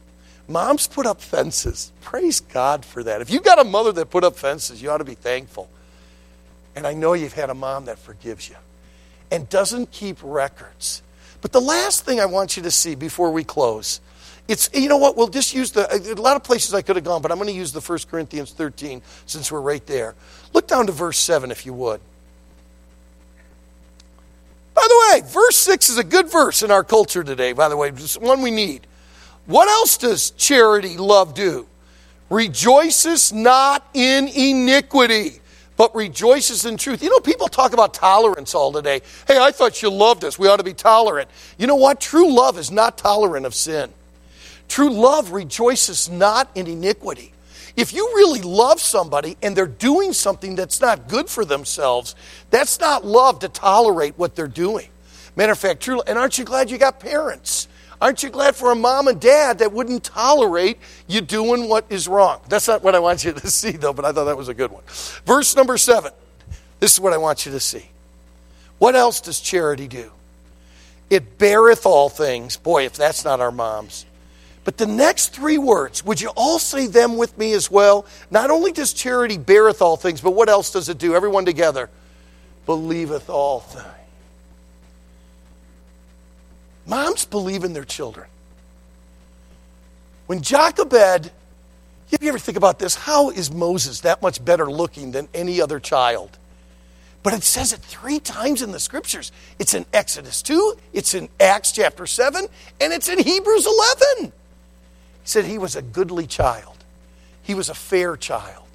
Moms 0.50 0.88
put 0.88 1.06
up 1.06 1.20
fences. 1.20 1.92
Praise 2.00 2.40
God 2.40 2.84
for 2.84 3.04
that. 3.04 3.20
If 3.20 3.30
you've 3.30 3.44
got 3.44 3.60
a 3.60 3.64
mother 3.64 3.92
that 3.92 4.10
put 4.10 4.24
up 4.24 4.36
fences, 4.36 4.82
you 4.82 4.90
ought 4.90 4.98
to 4.98 5.04
be 5.04 5.14
thankful. 5.14 5.70
And 6.74 6.88
I 6.88 6.92
know 6.92 7.12
you've 7.12 7.34
had 7.34 7.50
a 7.50 7.54
mom 7.54 7.84
that 7.84 8.00
forgives 8.00 8.48
you 8.48 8.56
and 9.30 9.48
doesn't 9.48 9.92
keep 9.92 10.18
records. 10.22 11.02
But 11.40 11.52
the 11.52 11.60
last 11.60 12.04
thing 12.04 12.18
I 12.18 12.26
want 12.26 12.56
you 12.56 12.64
to 12.64 12.70
see 12.70 12.96
before 12.96 13.30
we 13.30 13.44
close, 13.44 14.00
it's 14.48 14.68
you 14.74 14.88
know 14.88 14.96
what, 14.96 15.16
we'll 15.16 15.28
just 15.28 15.54
use 15.54 15.70
the 15.70 15.86
a 15.94 16.20
lot 16.20 16.34
of 16.34 16.42
places 16.42 16.74
I 16.74 16.82
could 16.82 16.96
have 16.96 17.04
gone, 17.04 17.22
but 17.22 17.30
I'm 17.30 17.38
going 17.38 17.48
to 17.48 17.54
use 17.54 17.70
the 17.70 17.80
1 17.80 17.98
Corinthians 18.10 18.52
13 18.52 19.02
since 19.26 19.52
we're 19.52 19.60
right 19.60 19.86
there. 19.86 20.16
Look 20.52 20.66
down 20.66 20.86
to 20.86 20.92
verse 20.92 21.18
7 21.18 21.52
if 21.52 21.64
you 21.64 21.72
would. 21.74 22.00
By 24.74 24.86
the 24.88 25.12
way, 25.12 25.28
verse 25.28 25.56
6 25.56 25.90
is 25.90 25.98
a 25.98 26.04
good 26.04 26.28
verse 26.28 26.64
in 26.64 26.72
our 26.72 26.82
culture 26.82 27.22
today, 27.22 27.52
by 27.52 27.68
the 27.68 27.76
way, 27.76 27.90
it's 27.90 28.18
one 28.18 28.42
we 28.42 28.50
need. 28.50 28.86
What 29.46 29.68
else 29.68 29.96
does 29.96 30.30
charity 30.32 30.96
love 30.96 31.34
do? 31.34 31.66
Rejoices 32.28 33.32
not 33.32 33.88
in 33.92 34.28
iniquity, 34.28 35.40
but 35.76 35.94
rejoices 35.94 36.64
in 36.64 36.76
truth. 36.76 37.02
You 37.02 37.10
know, 37.10 37.20
people 37.20 37.48
talk 37.48 37.72
about 37.72 37.94
tolerance 37.94 38.54
all 38.54 38.70
today. 38.70 39.00
Hey, 39.26 39.38
I 39.38 39.50
thought 39.50 39.82
you 39.82 39.90
loved 39.90 40.24
us. 40.24 40.38
We 40.38 40.46
ought 40.46 40.58
to 40.58 40.62
be 40.62 40.74
tolerant. 40.74 41.28
You 41.58 41.66
know 41.66 41.76
what? 41.76 42.00
True 42.00 42.32
love 42.32 42.58
is 42.58 42.70
not 42.70 42.96
tolerant 42.96 43.46
of 43.46 43.54
sin. 43.54 43.90
True 44.68 44.90
love 44.90 45.32
rejoices 45.32 46.08
not 46.08 46.48
in 46.54 46.68
iniquity. 46.68 47.32
If 47.76 47.92
you 47.92 48.12
really 48.14 48.42
love 48.42 48.80
somebody 48.80 49.36
and 49.42 49.56
they're 49.56 49.66
doing 49.66 50.12
something 50.12 50.54
that's 50.54 50.80
not 50.80 51.08
good 51.08 51.28
for 51.28 51.44
themselves, 51.44 52.14
that's 52.50 52.78
not 52.78 53.04
love 53.04 53.40
to 53.40 53.48
tolerate 53.48 54.14
what 54.16 54.36
they're 54.36 54.46
doing. 54.46 54.88
Matter 55.34 55.52
of 55.52 55.58
fact, 55.58 55.80
true, 55.80 56.02
and 56.02 56.18
aren't 56.18 56.38
you 56.38 56.44
glad 56.44 56.70
you 56.70 56.78
got 56.78 57.00
parents? 57.00 57.68
Aren't 58.00 58.22
you 58.22 58.30
glad 58.30 58.56
for 58.56 58.72
a 58.72 58.74
mom 58.74 59.08
and 59.08 59.20
dad 59.20 59.58
that 59.58 59.72
wouldn't 59.72 60.04
tolerate 60.04 60.78
you 61.06 61.20
doing 61.20 61.68
what 61.68 61.84
is 61.90 62.08
wrong? 62.08 62.40
That's 62.48 62.66
not 62.66 62.82
what 62.82 62.94
I 62.94 62.98
want 62.98 63.24
you 63.24 63.32
to 63.32 63.50
see, 63.50 63.72
though, 63.72 63.92
but 63.92 64.04
I 64.04 64.12
thought 64.12 64.24
that 64.24 64.36
was 64.36 64.48
a 64.48 64.54
good 64.54 64.70
one. 64.70 64.82
Verse 65.26 65.54
number 65.54 65.76
seven. 65.76 66.12
This 66.78 66.94
is 66.94 67.00
what 67.00 67.12
I 67.12 67.18
want 67.18 67.44
you 67.44 67.52
to 67.52 67.60
see. 67.60 67.84
What 68.78 68.96
else 68.96 69.20
does 69.20 69.38
charity 69.40 69.86
do? 69.86 70.10
It 71.10 71.36
beareth 71.36 71.84
all 71.84 72.08
things. 72.08 72.56
Boy, 72.56 72.86
if 72.86 72.94
that's 72.94 73.24
not 73.24 73.40
our 73.40 73.50
moms. 73.50 74.06
But 74.64 74.78
the 74.78 74.86
next 74.86 75.34
three 75.34 75.58
words, 75.58 76.04
would 76.04 76.20
you 76.20 76.30
all 76.36 76.58
say 76.58 76.86
them 76.86 77.16
with 77.16 77.36
me 77.36 77.52
as 77.52 77.70
well? 77.70 78.06
Not 78.30 78.50
only 78.50 78.72
does 78.72 78.92
charity 78.92 79.36
beareth 79.36 79.82
all 79.82 79.96
things, 79.96 80.20
but 80.20 80.30
what 80.30 80.48
else 80.48 80.72
does 80.72 80.88
it 80.88 80.98
do? 80.98 81.14
Everyone 81.14 81.44
together. 81.44 81.90
Believeth 82.64 83.28
all 83.28 83.60
things. 83.60 83.86
Moms 86.90 87.24
believe 87.24 87.62
in 87.62 87.72
their 87.72 87.84
children. 87.84 88.26
When 90.26 90.42
Jochebed, 90.42 91.30
you 92.10 92.28
ever 92.28 92.38
think 92.38 92.58
about 92.58 92.80
this? 92.80 92.96
How 92.96 93.30
is 93.30 93.52
Moses 93.52 94.00
that 94.00 94.20
much 94.20 94.44
better 94.44 94.68
looking 94.68 95.12
than 95.12 95.28
any 95.32 95.60
other 95.60 95.78
child? 95.78 96.36
But 97.22 97.32
it 97.32 97.44
says 97.44 97.72
it 97.72 97.78
three 97.78 98.18
times 98.18 98.60
in 98.60 98.72
the 98.72 98.80
scriptures. 98.80 99.30
It's 99.60 99.72
in 99.72 99.86
Exodus 99.92 100.42
2, 100.42 100.74
it's 100.92 101.14
in 101.14 101.28
Acts 101.38 101.70
chapter 101.70 102.06
7, 102.06 102.44
and 102.80 102.92
it's 102.92 103.08
in 103.08 103.20
Hebrews 103.20 103.66
11. 104.16 104.24
He 104.24 104.32
said 105.22 105.44
he 105.44 105.58
was 105.58 105.76
a 105.76 105.82
goodly 105.82 106.26
child, 106.26 106.76
he 107.44 107.54
was 107.54 107.68
a 107.68 107.74
fair 107.74 108.16
child, 108.16 108.66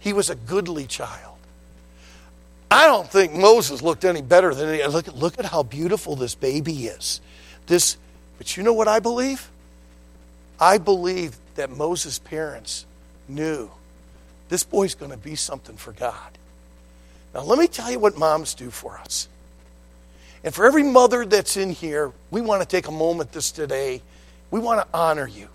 he 0.00 0.12
was 0.12 0.28
a 0.28 0.34
goodly 0.34 0.86
child. 0.86 1.36
I 2.68 2.86
don't 2.86 3.08
think 3.08 3.32
Moses 3.32 3.80
looked 3.80 4.04
any 4.04 4.22
better 4.22 4.52
than 4.52 4.68
any. 4.70 4.84
Look, 4.88 5.06
look 5.14 5.38
at 5.38 5.44
how 5.44 5.62
beautiful 5.62 6.16
this 6.16 6.34
baby 6.34 6.86
is. 6.86 7.20
This, 7.66 7.96
but 8.38 8.56
you 8.56 8.62
know 8.62 8.72
what 8.72 8.88
I 8.88 9.00
believe? 9.00 9.50
I 10.60 10.78
believe 10.78 11.36
that 11.54 11.70
Moses' 11.70 12.18
parents 12.18 12.86
knew 13.28 13.70
this 14.48 14.64
boy's 14.64 14.94
going 14.94 15.10
to 15.10 15.16
be 15.16 15.34
something 15.34 15.76
for 15.76 15.92
God. 15.92 16.38
Now, 17.34 17.42
let 17.42 17.58
me 17.58 17.66
tell 17.66 17.90
you 17.90 17.98
what 17.98 18.16
moms 18.16 18.54
do 18.54 18.70
for 18.70 18.98
us. 18.98 19.28
And 20.44 20.54
for 20.54 20.66
every 20.66 20.82
mother 20.82 21.24
that's 21.24 21.56
in 21.56 21.70
here, 21.70 22.12
we 22.30 22.40
want 22.40 22.62
to 22.62 22.68
take 22.68 22.86
a 22.86 22.92
moment 22.92 23.32
this 23.32 23.50
today. 23.50 24.02
We 24.50 24.60
want 24.60 24.80
to 24.80 24.96
honor 24.96 25.26
you. 25.26 25.48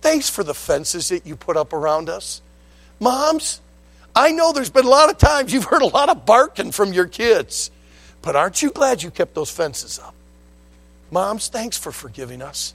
Thanks 0.00 0.30
for 0.30 0.44
the 0.44 0.54
fences 0.54 1.08
that 1.08 1.26
you 1.26 1.34
put 1.34 1.56
up 1.56 1.72
around 1.72 2.08
us. 2.08 2.40
Moms, 3.00 3.60
I 4.14 4.30
know 4.30 4.52
there's 4.52 4.70
been 4.70 4.86
a 4.86 4.88
lot 4.88 5.10
of 5.10 5.18
times 5.18 5.52
you've 5.52 5.64
heard 5.64 5.82
a 5.82 5.86
lot 5.86 6.08
of 6.08 6.24
barking 6.24 6.72
from 6.72 6.92
your 6.92 7.06
kids, 7.06 7.70
but 8.22 8.36
aren't 8.36 8.62
you 8.62 8.70
glad 8.70 9.02
you 9.02 9.10
kept 9.10 9.34
those 9.34 9.50
fences 9.50 9.98
up? 9.98 10.14
Moms, 11.10 11.48
thanks 11.48 11.78
for 11.78 11.92
forgiving 11.92 12.42
us. 12.42 12.74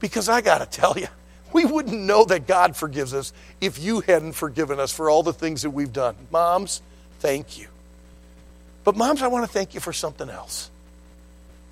Because 0.00 0.28
I 0.28 0.40
got 0.40 0.58
to 0.58 0.66
tell 0.66 0.98
you, 0.98 1.08
we 1.52 1.64
wouldn't 1.64 1.98
know 1.98 2.24
that 2.24 2.46
God 2.46 2.76
forgives 2.76 3.14
us 3.14 3.32
if 3.60 3.78
you 3.78 4.00
hadn't 4.00 4.32
forgiven 4.32 4.78
us 4.78 4.92
for 4.92 5.08
all 5.08 5.22
the 5.22 5.32
things 5.32 5.62
that 5.62 5.70
we've 5.70 5.92
done. 5.92 6.14
Moms, 6.30 6.82
thank 7.20 7.58
you. 7.58 7.68
But, 8.84 8.96
moms, 8.96 9.22
I 9.22 9.28
want 9.28 9.46
to 9.46 9.52
thank 9.52 9.74
you 9.74 9.80
for 9.80 9.92
something 9.92 10.30
else. 10.30 10.70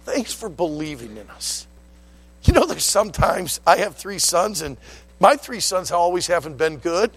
Thanks 0.04 0.32
for 0.32 0.48
believing 0.48 1.16
in 1.16 1.28
us. 1.30 1.66
You 2.44 2.52
know, 2.52 2.64
there's 2.64 2.84
sometimes 2.84 3.60
I 3.66 3.78
have 3.78 3.96
three 3.96 4.18
sons, 4.18 4.62
and 4.62 4.76
my 5.20 5.36
three 5.36 5.60
sons 5.60 5.90
always 5.90 6.26
haven't 6.26 6.58
been 6.58 6.78
good. 6.78 7.10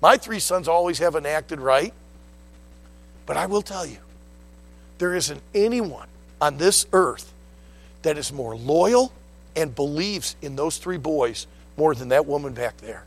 My 0.00 0.16
three 0.16 0.40
sons 0.40 0.68
always 0.68 0.98
haven't 0.98 1.26
acted 1.26 1.60
right. 1.60 1.92
But 3.26 3.36
I 3.36 3.46
will 3.46 3.62
tell 3.62 3.86
you, 3.86 3.98
there 4.98 5.14
isn't 5.14 5.40
anyone 5.54 6.08
on 6.40 6.58
this 6.58 6.86
earth 6.92 7.32
that 8.04 8.16
is 8.16 8.32
more 8.32 8.56
loyal 8.56 9.12
and 9.56 9.74
believes 9.74 10.36
in 10.40 10.56
those 10.56 10.78
three 10.78 10.96
boys 10.96 11.46
more 11.76 11.94
than 11.94 12.08
that 12.08 12.26
woman 12.26 12.54
back 12.54 12.76
there. 12.78 13.04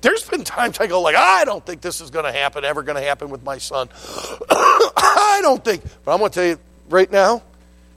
There's 0.00 0.28
been 0.28 0.44
times 0.44 0.78
I 0.78 0.86
go 0.86 1.00
like, 1.02 1.16
I 1.16 1.44
don't 1.44 1.64
think 1.64 1.80
this 1.80 2.00
is 2.00 2.10
going 2.10 2.24
to 2.24 2.32
happen, 2.32 2.64
ever 2.64 2.82
going 2.82 2.96
to 2.96 3.02
happen 3.02 3.28
with 3.28 3.42
my 3.42 3.58
son. 3.58 3.88
I 4.50 5.40
don't 5.42 5.64
think. 5.64 5.82
But 6.04 6.12
I'm 6.12 6.18
going 6.18 6.30
to 6.30 6.34
tell 6.34 6.46
you 6.46 6.58
right 6.88 7.10
now, 7.10 7.42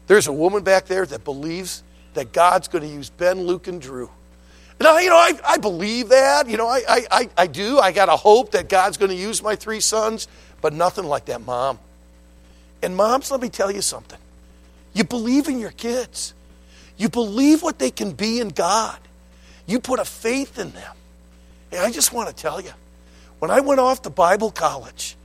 there's 0.07 0.27
a 0.27 0.33
woman 0.33 0.63
back 0.63 0.85
there 0.85 1.05
that 1.05 1.23
believes 1.23 1.83
that 2.15 2.31
God's 2.31 2.67
going 2.67 2.83
to 2.83 2.89
use 2.89 3.09
Ben, 3.11 3.43
Luke, 3.43 3.67
and 3.67 3.79
Drew. 3.79 4.09
Now, 4.81 4.97
you 4.97 5.09
know, 5.09 5.17
I, 5.17 5.33
I 5.45 5.57
believe 5.57 6.09
that. 6.09 6.49
You 6.49 6.57
know, 6.57 6.67
I, 6.67 7.05
I, 7.11 7.29
I 7.37 7.47
do. 7.47 7.77
I 7.77 7.91
got 7.91 8.09
a 8.09 8.15
hope 8.15 8.51
that 8.51 8.69
God's 8.69 8.97
going 8.97 9.11
to 9.11 9.17
use 9.17 9.43
my 9.43 9.55
three 9.55 9.81
sons, 9.81 10.27
but 10.61 10.73
nothing 10.73 11.05
like 11.05 11.25
that 11.25 11.45
mom. 11.45 11.77
And 12.81 12.95
moms, 12.95 13.29
let 13.29 13.41
me 13.41 13.49
tell 13.49 13.69
you 13.69 13.81
something. 13.81 14.17
You 14.93 15.03
believe 15.03 15.47
in 15.47 15.59
your 15.59 15.71
kids. 15.71 16.33
You 16.97 17.09
believe 17.09 17.63
what 17.63 17.79
they 17.79 17.91
can 17.91 18.11
be 18.11 18.39
in 18.39 18.49
God. 18.49 18.99
You 19.65 19.79
put 19.79 19.99
a 19.99 20.05
faith 20.05 20.57
in 20.59 20.71
them. 20.71 20.95
And 21.71 21.81
I 21.81 21.91
just 21.91 22.11
want 22.11 22.29
to 22.29 22.35
tell 22.35 22.59
you, 22.59 22.71
when 23.39 23.51
I 23.51 23.61
went 23.61 23.79
off 23.79 24.01
to 24.01 24.09
Bible 24.09 24.51
college, 24.51 25.15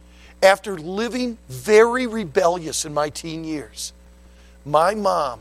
after 0.42 0.79
living 0.79 1.38
very 1.48 2.07
rebellious 2.07 2.85
in 2.85 2.92
my 2.92 3.09
teen 3.09 3.44
years, 3.44 3.92
my 4.64 4.94
mom, 4.94 5.40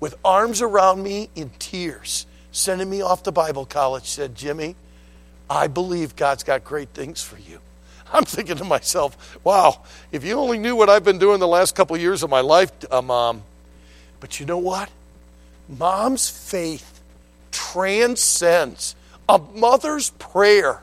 with 0.00 0.16
arms 0.24 0.60
around 0.60 1.02
me 1.02 1.30
in 1.34 1.50
tears, 1.58 2.26
sending 2.52 2.90
me 2.90 3.00
off 3.00 3.22
to 3.22 3.32
Bible 3.32 3.64
college, 3.64 4.04
said, 4.04 4.34
Jimmy, 4.34 4.74
I 5.48 5.66
believe 5.68 6.16
God's 6.16 6.42
got 6.42 6.64
great 6.64 6.90
things 6.90 7.22
for 7.22 7.38
you. 7.38 7.60
I'm 8.12 8.24
thinking 8.24 8.56
to 8.56 8.64
myself, 8.64 9.38
wow, 9.44 9.82
if 10.12 10.24
you 10.24 10.38
only 10.38 10.58
knew 10.58 10.76
what 10.76 10.88
I've 10.88 11.04
been 11.04 11.18
doing 11.18 11.40
the 11.40 11.48
last 11.48 11.74
couple 11.74 11.96
of 11.96 12.02
years 12.02 12.22
of 12.22 12.30
my 12.30 12.40
life, 12.40 12.70
uh, 12.90 13.02
Mom. 13.02 13.42
But 14.20 14.40
you 14.40 14.46
know 14.46 14.58
what? 14.58 14.88
Mom's 15.68 16.28
faith 16.28 17.00
transcends 17.50 18.94
a 19.28 19.38
mother's 19.38 20.10
prayer. 20.10 20.82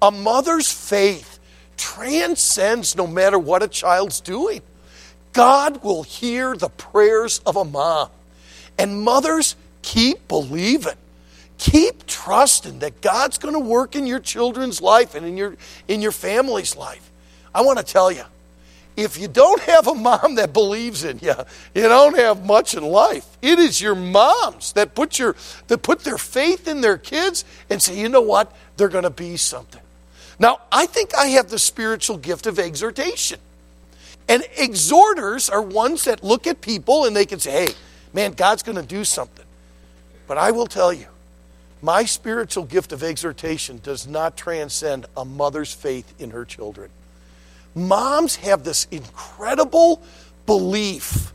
A 0.00 0.10
mother's 0.10 0.70
faith 0.70 1.38
transcends 1.76 2.96
no 2.96 3.06
matter 3.06 3.38
what 3.38 3.62
a 3.62 3.68
child's 3.68 4.20
doing. 4.20 4.62
God 5.32 5.82
will 5.82 6.02
hear 6.02 6.56
the 6.56 6.68
prayers 6.68 7.40
of 7.46 7.56
a 7.56 7.64
mom. 7.64 8.08
And 8.78 9.02
mothers, 9.02 9.56
keep 9.82 10.28
believing. 10.28 10.96
Keep 11.62 12.08
trusting 12.08 12.80
that 12.80 13.00
God's 13.02 13.38
going 13.38 13.54
to 13.54 13.60
work 13.60 13.94
in 13.94 14.04
your 14.04 14.18
children's 14.18 14.82
life 14.82 15.14
and 15.14 15.24
in 15.24 15.36
your, 15.36 15.56
in 15.86 16.02
your 16.02 16.10
family's 16.10 16.74
life. 16.74 17.08
I 17.54 17.62
want 17.62 17.78
to 17.78 17.84
tell 17.84 18.10
you, 18.10 18.24
if 18.96 19.16
you 19.16 19.28
don't 19.28 19.60
have 19.60 19.86
a 19.86 19.94
mom 19.94 20.34
that 20.34 20.52
believes 20.52 21.04
in 21.04 21.20
you, 21.20 21.34
you 21.72 21.82
don't 21.82 22.18
have 22.18 22.44
much 22.44 22.74
in 22.74 22.82
life. 22.82 23.24
It 23.40 23.60
is 23.60 23.80
your 23.80 23.94
moms 23.94 24.72
that 24.72 24.96
put, 24.96 25.20
your, 25.20 25.36
that 25.68 25.82
put 25.82 26.00
their 26.00 26.18
faith 26.18 26.66
in 26.66 26.80
their 26.80 26.98
kids 26.98 27.44
and 27.70 27.80
say, 27.80 27.96
you 27.96 28.08
know 28.08 28.22
what? 28.22 28.52
They're 28.76 28.88
going 28.88 29.04
to 29.04 29.10
be 29.10 29.36
something. 29.36 29.82
Now, 30.40 30.62
I 30.72 30.86
think 30.86 31.14
I 31.14 31.26
have 31.26 31.48
the 31.48 31.60
spiritual 31.60 32.16
gift 32.16 32.48
of 32.48 32.58
exhortation. 32.58 33.38
And 34.28 34.42
exhorters 34.58 35.48
are 35.48 35.62
ones 35.62 36.06
that 36.06 36.24
look 36.24 36.48
at 36.48 36.60
people 36.60 37.04
and 37.04 37.14
they 37.14 37.24
can 37.24 37.38
say, 37.38 37.66
hey, 37.66 37.74
man, 38.12 38.32
God's 38.32 38.64
going 38.64 38.78
to 38.78 38.82
do 38.82 39.04
something. 39.04 39.46
But 40.26 40.38
I 40.38 40.50
will 40.50 40.66
tell 40.66 40.92
you, 40.92 41.06
My 41.82 42.04
spiritual 42.04 42.64
gift 42.64 42.92
of 42.92 43.02
exhortation 43.02 43.80
does 43.82 44.06
not 44.06 44.36
transcend 44.36 45.06
a 45.16 45.24
mother's 45.24 45.74
faith 45.74 46.14
in 46.20 46.30
her 46.30 46.44
children. 46.44 46.90
Moms 47.74 48.36
have 48.36 48.62
this 48.62 48.86
incredible 48.92 50.00
belief 50.46 51.32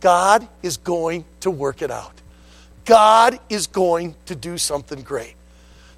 God 0.00 0.48
is 0.62 0.78
going 0.78 1.24
to 1.40 1.50
work 1.50 1.82
it 1.82 1.90
out. 1.90 2.14
God 2.84 3.38
is 3.48 3.66
going 3.66 4.16
to 4.26 4.34
do 4.34 4.58
something 4.58 5.02
great. 5.02 5.34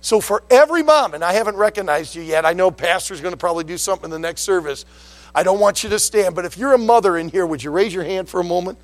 So, 0.01 0.21
for 0.21 0.43
every 0.51 0.83
mom, 0.83 1.15
and 1.15 1.23
I 1.23 1.33
haven't 1.33 1.57
recognized 1.57 2.17
you 2.17 2.23
yet, 2.23 2.45
I 2.45 2.53
know 2.55 2.73
Pastor's 2.73 3.21
going 3.21 3.33
to 3.33 3.39
probably 3.39 3.63
do 3.63 3.79
something 3.79 4.07
in 4.07 4.11
the 4.11 4.19
next 4.19 4.43
service. 4.43 4.85
I 5.33 5.45
don't 5.45 5.61
want 5.61 5.85
you 5.85 5.91
to 5.91 5.99
stand, 6.01 6.35
but 6.35 6.45
if 6.45 6.59
you're 6.59 6.75
a 6.75 6.79
mother 6.79 7.17
in 7.17 7.29
here, 7.29 7.47
would 7.47 7.63
you 7.63 7.71
raise 7.71 7.95
your 7.95 8.03
hand 8.03 8.29
for 8.29 8.41
a 8.41 8.45
moment? 8.45 8.79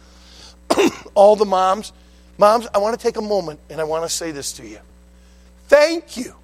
All 1.15 1.35
the 1.35 1.45
moms. 1.45 1.93
Moms, 2.39 2.69
I 2.73 2.79
want 2.79 2.99
to 2.99 3.03
take 3.03 3.17
a 3.17 3.23
moment 3.23 3.61
and 3.69 3.81
I 3.81 3.85
want 3.85 4.05
to 4.05 4.09
say 4.09 4.31
this 4.31 4.53
to 4.55 4.67
you. 4.67 4.79
Thank 5.67 6.17
you. 6.17 6.35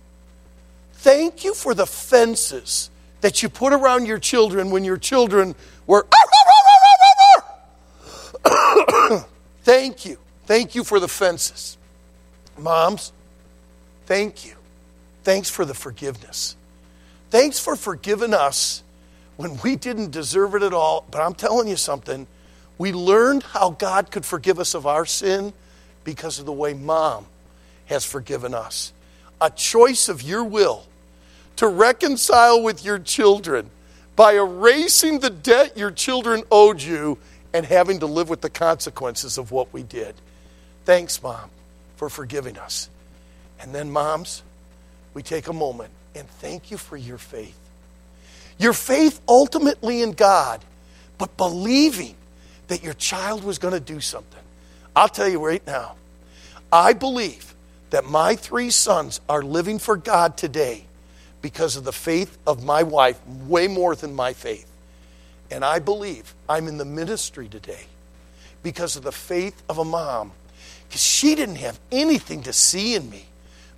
Thank 0.95 1.45
you 1.45 1.55
for 1.55 1.72
the 1.72 1.86
fences 1.86 2.90
that 3.20 3.42
you 3.42 3.49
put 3.49 3.72
around 3.72 4.07
your 4.07 4.18
children 4.18 4.70
when 4.70 4.84
your 4.84 4.99
children 4.99 5.55
were. 5.86 6.07
Thank 9.62 10.05
you. 10.05 10.18
Thank 10.47 10.74
you 10.74 10.84
for 10.84 11.01
the 11.01 11.09
fences. 11.09 11.78
Moms, 12.59 13.12
thank 14.07 14.45
you. 14.47 14.55
Thanks 15.24 15.49
for 15.49 15.64
the 15.64 15.74
forgiveness. 15.74 16.55
Thanks 17.30 17.59
for 17.59 17.76
forgiving 17.76 18.34
us 18.34 18.82
when 19.36 19.59
we 19.64 19.74
didn't 19.76 20.11
deserve 20.11 20.55
it 20.55 20.62
at 20.62 20.72
all. 20.72 21.05
But 21.11 21.22
I'm 21.22 21.34
telling 21.34 21.66
you 21.66 21.76
something. 21.76 22.26
We 22.76 22.92
learned 22.92 23.42
how 23.42 23.70
God 23.70 24.11
could 24.11 24.24
forgive 24.24 24.59
us 24.59 24.74
of 24.74 24.86
our 24.86 25.07
sin 25.07 25.53
because 26.05 26.38
of 26.38 26.46
the 26.46 26.52
way 26.52 26.74
mom 26.74 27.26
has 27.86 28.05
forgiven 28.05 28.55
us. 28.55 28.92
A 29.40 29.50
choice 29.50 30.09
of 30.09 30.22
your 30.22 30.44
will 30.44 30.84
to 31.57 31.66
reconcile 31.68 32.62
with 32.62 32.84
your 32.84 32.98
children 32.98 33.70
by 34.16 34.34
erasing 34.34 35.18
the 35.18 35.30
debt 35.30 35.76
your 35.76 35.90
children 35.90 36.42
owed 36.50 36.80
you 36.80 37.18
and 37.52 37.66
having 37.66 38.00
to 38.00 38.07
live 38.07 38.28
with 38.28 38.40
the 38.40 38.50
consequences 38.50 39.38
of 39.38 39.50
what 39.50 39.72
we 39.72 39.82
did. 39.82 40.14
Thanks, 40.84 41.22
Mom, 41.22 41.50
for 41.96 42.09
forgiving 42.09 42.59
us. 42.59 42.88
And 43.61 43.74
then, 43.74 43.90
moms, 43.90 44.42
we 45.14 45.22
take 45.22 45.48
a 45.48 45.52
moment 45.52 45.90
and 46.14 46.28
thank 46.28 46.70
you 46.70 46.76
for 46.76 46.96
your 46.96 47.18
faith. 47.18 47.59
Your 48.59 48.72
faith 48.72 49.20
ultimately 49.28 50.02
in 50.02 50.12
God, 50.12 50.61
but 51.18 51.36
believing 51.36 52.14
that 52.68 52.82
your 52.82 52.94
child 52.94 53.44
was 53.44 53.59
going 53.59 53.74
to 53.74 53.80
do 53.80 54.00
something. 54.00 54.43
I'll 54.97 55.09
tell 55.09 55.28
you 55.28 55.45
right 55.45 55.64
now, 55.66 55.97
I 56.72 56.92
believe 56.92 57.55
that 57.90 58.05
my 58.05 58.36
three 58.36 58.70
sons 58.70 59.20
are 59.28 59.42
living 59.42 59.78
for 59.78 59.97
God 59.97 60.36
today 60.36 60.84
because 61.42 61.76
of 61.76 61.84
the 61.84 61.92
faith 61.92 62.38
of 62.47 62.64
my 62.64 62.82
wife, 62.82 63.20
way 63.47 63.68
more 63.68 63.95
than 63.95 64.14
my 64.14 64.32
faith. 64.32 64.70
And 65.51 65.64
I 65.64 65.78
believe 65.78 66.34
I'm 66.49 66.68
in 66.68 66.78
the 66.78 66.84
ministry 66.84 67.49
today 67.49 67.84
because 68.62 68.97
of 68.97 69.03
the 69.03 69.12
faith 69.12 69.62
of 69.68 69.78
a 69.78 69.84
mom. 69.84 70.32
Because 70.88 71.03
she 71.03 71.34
didn't 71.34 71.57
have 71.57 71.78
anything 71.92 72.42
to 72.45 72.53
see 72.53 72.95
in 72.95 73.11
me, 73.11 73.26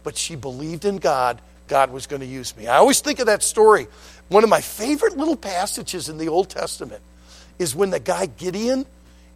but 0.04 0.16
she 0.16 0.36
believed 0.36 0.84
in 0.84 0.98
God. 0.98 1.40
God 1.68 1.90
was 1.90 2.06
going 2.06 2.20
to 2.20 2.26
use 2.26 2.56
me. 2.56 2.68
I 2.68 2.76
always 2.76 3.00
think 3.00 3.18
of 3.18 3.26
that 3.26 3.42
story. 3.42 3.88
One 4.28 4.44
of 4.44 4.50
my 4.50 4.60
favorite 4.60 5.16
little 5.16 5.36
passages 5.36 6.08
in 6.08 6.18
the 6.18 6.28
Old 6.28 6.48
Testament 6.48 7.02
is 7.58 7.74
when 7.74 7.90
the 7.90 8.00
guy 8.00 8.26
Gideon 8.26 8.86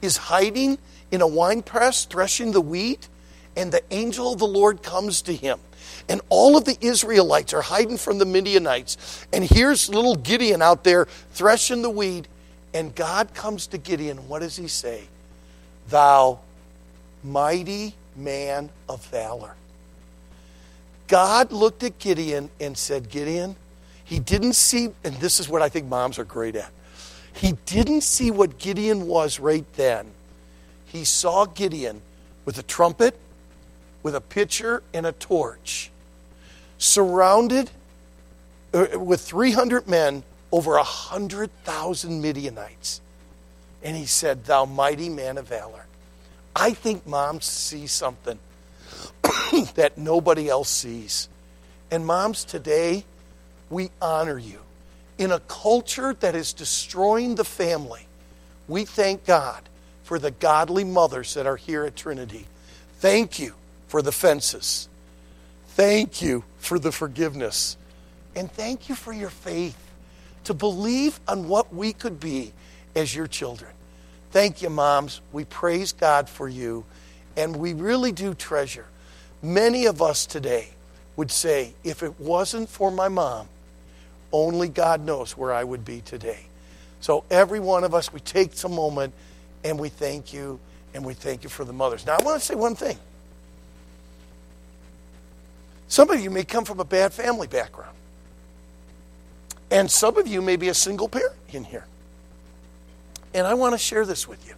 is 0.00 0.16
hiding 0.16 0.78
in 1.10 1.20
a 1.20 1.26
wine 1.26 1.62
press, 1.62 2.04
threshing 2.04 2.52
the 2.52 2.60
wheat, 2.60 3.08
and 3.56 3.72
the 3.72 3.82
angel 3.90 4.32
of 4.32 4.38
the 4.38 4.46
Lord 4.46 4.82
comes 4.82 5.22
to 5.22 5.34
him. 5.34 5.58
And 6.08 6.20
all 6.28 6.56
of 6.56 6.64
the 6.64 6.76
Israelites 6.80 7.52
are 7.52 7.62
hiding 7.62 7.96
from 7.96 8.18
the 8.18 8.24
Midianites. 8.24 9.26
And 9.32 9.44
here's 9.44 9.88
little 9.88 10.16
Gideon 10.16 10.62
out 10.62 10.84
there 10.84 11.06
threshing 11.32 11.82
the 11.82 11.90
wheat. 11.90 12.28
And 12.72 12.94
God 12.94 13.34
comes 13.34 13.66
to 13.68 13.78
Gideon. 13.78 14.28
What 14.28 14.40
does 14.40 14.56
he 14.56 14.68
say? 14.68 15.04
Thou 15.88 16.40
mighty 17.24 17.94
man 18.16 18.70
of 18.88 19.04
valor. 19.06 19.54
God 21.08 21.50
looked 21.50 21.82
at 21.82 21.98
Gideon 21.98 22.50
and 22.60 22.78
said, 22.78 23.10
Gideon, 23.10 23.56
he 24.04 24.20
didn't 24.20 24.54
see, 24.54 24.90
and 25.02 25.14
this 25.16 25.40
is 25.40 25.48
what 25.48 25.62
I 25.62 25.68
think 25.68 25.86
moms 25.86 26.18
are 26.18 26.24
great 26.24 26.54
at. 26.56 26.70
He 27.32 27.52
didn't 27.66 28.02
see 28.02 28.30
what 28.30 28.58
Gideon 28.58 29.06
was 29.06 29.40
right 29.40 29.64
then. 29.74 30.06
He 30.90 31.04
saw 31.04 31.44
Gideon 31.44 32.02
with 32.44 32.58
a 32.58 32.64
trumpet, 32.64 33.16
with 34.02 34.16
a 34.16 34.20
pitcher, 34.20 34.82
and 34.92 35.06
a 35.06 35.12
torch 35.12 35.90
surrounded 36.78 37.70
uh, 38.74 38.98
with 38.98 39.20
300 39.20 39.86
men 39.86 40.24
over 40.50 40.72
a 40.74 40.82
100,000 40.82 42.20
Midianites. 42.20 43.00
And 43.84 43.96
he 43.96 44.06
said, 44.06 44.44
Thou 44.44 44.64
mighty 44.64 45.08
man 45.08 45.38
of 45.38 45.46
valor. 45.46 45.86
I 46.56 46.72
think 46.72 47.06
moms 47.06 47.44
see 47.44 47.86
something 47.86 48.38
that 49.74 49.92
nobody 49.96 50.48
else 50.48 50.70
sees. 50.70 51.28
And 51.90 52.04
moms, 52.04 52.44
today, 52.44 53.04
we 53.68 53.90
honor 54.02 54.38
you. 54.38 54.58
In 55.18 55.30
a 55.30 55.40
culture 55.40 56.14
that 56.14 56.34
is 56.34 56.52
destroying 56.52 57.36
the 57.36 57.44
family, 57.44 58.06
we 58.66 58.84
thank 58.84 59.24
God 59.24 59.62
for 60.10 60.18
the 60.18 60.32
godly 60.32 60.82
mothers 60.82 61.34
that 61.34 61.46
are 61.46 61.54
here 61.54 61.84
at 61.84 61.94
Trinity. 61.94 62.44
Thank 62.98 63.38
you 63.38 63.54
for 63.86 64.02
the 64.02 64.10
fences. 64.10 64.88
Thank 65.68 66.20
you 66.20 66.42
for 66.58 66.80
the 66.80 66.90
forgiveness. 66.90 67.76
And 68.34 68.50
thank 68.50 68.88
you 68.88 68.96
for 68.96 69.12
your 69.12 69.30
faith 69.30 69.78
to 70.42 70.52
believe 70.52 71.20
on 71.28 71.46
what 71.46 71.72
we 71.72 71.92
could 71.92 72.18
be 72.18 72.52
as 72.96 73.14
your 73.14 73.28
children. 73.28 73.70
Thank 74.32 74.62
you, 74.62 74.68
moms. 74.68 75.20
We 75.30 75.44
praise 75.44 75.92
God 75.92 76.28
for 76.28 76.48
you, 76.48 76.84
and 77.36 77.54
we 77.54 77.72
really 77.72 78.10
do 78.10 78.34
treasure. 78.34 78.86
Many 79.44 79.86
of 79.86 80.02
us 80.02 80.26
today 80.26 80.70
would 81.14 81.30
say, 81.30 81.74
if 81.84 82.02
it 82.02 82.18
wasn't 82.18 82.68
for 82.68 82.90
my 82.90 83.06
mom, 83.06 83.46
only 84.32 84.66
God 84.66 85.02
knows 85.06 85.36
where 85.36 85.52
I 85.52 85.62
would 85.62 85.84
be 85.84 86.00
today. 86.00 86.46
So, 86.98 87.22
every 87.30 87.60
one 87.60 87.84
of 87.84 87.94
us, 87.94 88.12
we 88.12 88.18
take 88.18 88.54
some 88.54 88.74
moment 88.74 89.14
and 89.64 89.78
we 89.78 89.88
thank 89.88 90.32
you, 90.32 90.58
and 90.94 91.04
we 91.04 91.14
thank 91.14 91.44
you 91.44 91.50
for 91.50 91.64
the 91.64 91.72
mothers. 91.72 92.06
Now, 92.06 92.16
I 92.18 92.22
want 92.22 92.40
to 92.40 92.46
say 92.46 92.54
one 92.54 92.74
thing. 92.74 92.98
Some 95.88 96.10
of 96.10 96.20
you 96.20 96.30
may 96.30 96.44
come 96.44 96.64
from 96.64 96.78
a 96.80 96.84
bad 96.84 97.12
family 97.12 97.48
background. 97.48 97.96
And 99.70 99.90
some 99.90 100.16
of 100.16 100.26
you 100.26 100.42
may 100.42 100.56
be 100.56 100.68
a 100.68 100.74
single 100.74 101.08
parent 101.08 101.34
in 101.50 101.64
here. 101.64 101.84
And 103.34 103.46
I 103.46 103.54
want 103.54 103.74
to 103.74 103.78
share 103.78 104.04
this 104.04 104.26
with 104.26 104.46
you. 104.48 104.54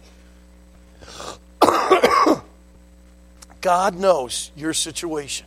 God 3.61 3.95
knows 3.95 4.51
your 4.55 4.73
situation. 4.73 5.45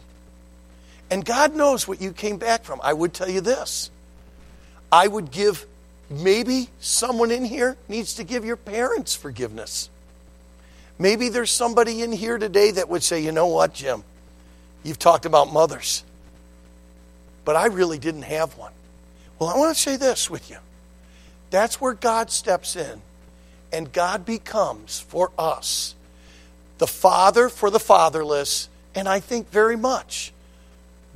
And 1.10 1.24
God 1.24 1.54
knows 1.54 1.86
what 1.86 2.00
you 2.00 2.12
came 2.12 2.36
back 2.36 2.64
from. 2.64 2.80
I 2.82 2.92
would 2.92 3.12
tell 3.12 3.28
you 3.28 3.40
this 3.40 3.90
I 4.90 5.06
would 5.06 5.30
give, 5.30 5.66
maybe 6.10 6.68
someone 6.80 7.30
in 7.30 7.44
here 7.44 7.76
needs 7.88 8.14
to 8.14 8.24
give 8.24 8.44
your 8.44 8.56
parents 8.56 9.14
forgiveness. 9.14 9.90
Maybe 10.98 11.28
there's 11.28 11.50
somebody 11.50 12.02
in 12.02 12.12
here 12.12 12.38
today 12.38 12.70
that 12.72 12.88
would 12.88 13.02
say, 13.02 13.22
you 13.22 13.32
know 13.32 13.48
what, 13.48 13.74
Jim? 13.74 14.02
You've 14.82 14.98
talked 14.98 15.26
about 15.26 15.52
mothers, 15.52 16.04
but 17.44 17.56
I 17.56 17.66
really 17.66 17.98
didn't 17.98 18.22
have 18.22 18.56
one. 18.56 18.72
Well, 19.38 19.50
I 19.50 19.58
want 19.58 19.76
to 19.76 19.82
say 19.82 19.96
this 19.96 20.30
with 20.30 20.48
you. 20.50 20.58
That's 21.50 21.80
where 21.80 21.92
God 21.92 22.30
steps 22.30 22.76
in, 22.76 23.02
and 23.72 23.92
God 23.92 24.24
becomes 24.24 25.00
for 25.00 25.32
us 25.38 25.94
the 26.78 26.86
father 26.86 27.48
for 27.48 27.70
the 27.70 27.80
fatherless, 27.80 28.68
and 28.94 29.08
I 29.08 29.20
think 29.20 29.50
very 29.50 29.76
much 29.76 30.32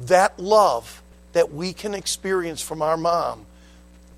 that 0.00 0.38
love 0.38 1.02
that 1.32 1.52
we 1.52 1.72
can 1.72 1.94
experience 1.94 2.60
from 2.60 2.82
our 2.82 2.96
mom. 2.96 3.46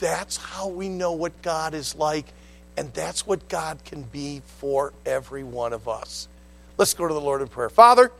That's 0.02 0.36
how 0.36 0.66
we 0.66 0.88
know 0.88 1.12
what 1.12 1.42
God 1.42 1.74
is 1.74 1.94
like, 1.94 2.26
and 2.76 2.92
that's 2.92 3.24
what 3.24 3.48
God 3.48 3.84
can 3.84 4.02
be 4.02 4.42
for 4.58 4.92
every 5.06 5.44
one 5.44 5.72
of 5.72 5.86
us. 5.86 6.26
Let's 6.76 6.92
go 6.92 7.06
to 7.06 7.14
the 7.14 7.20
Lord 7.20 7.40
in 7.40 7.46
prayer. 7.46 7.70
Father, 7.70 8.10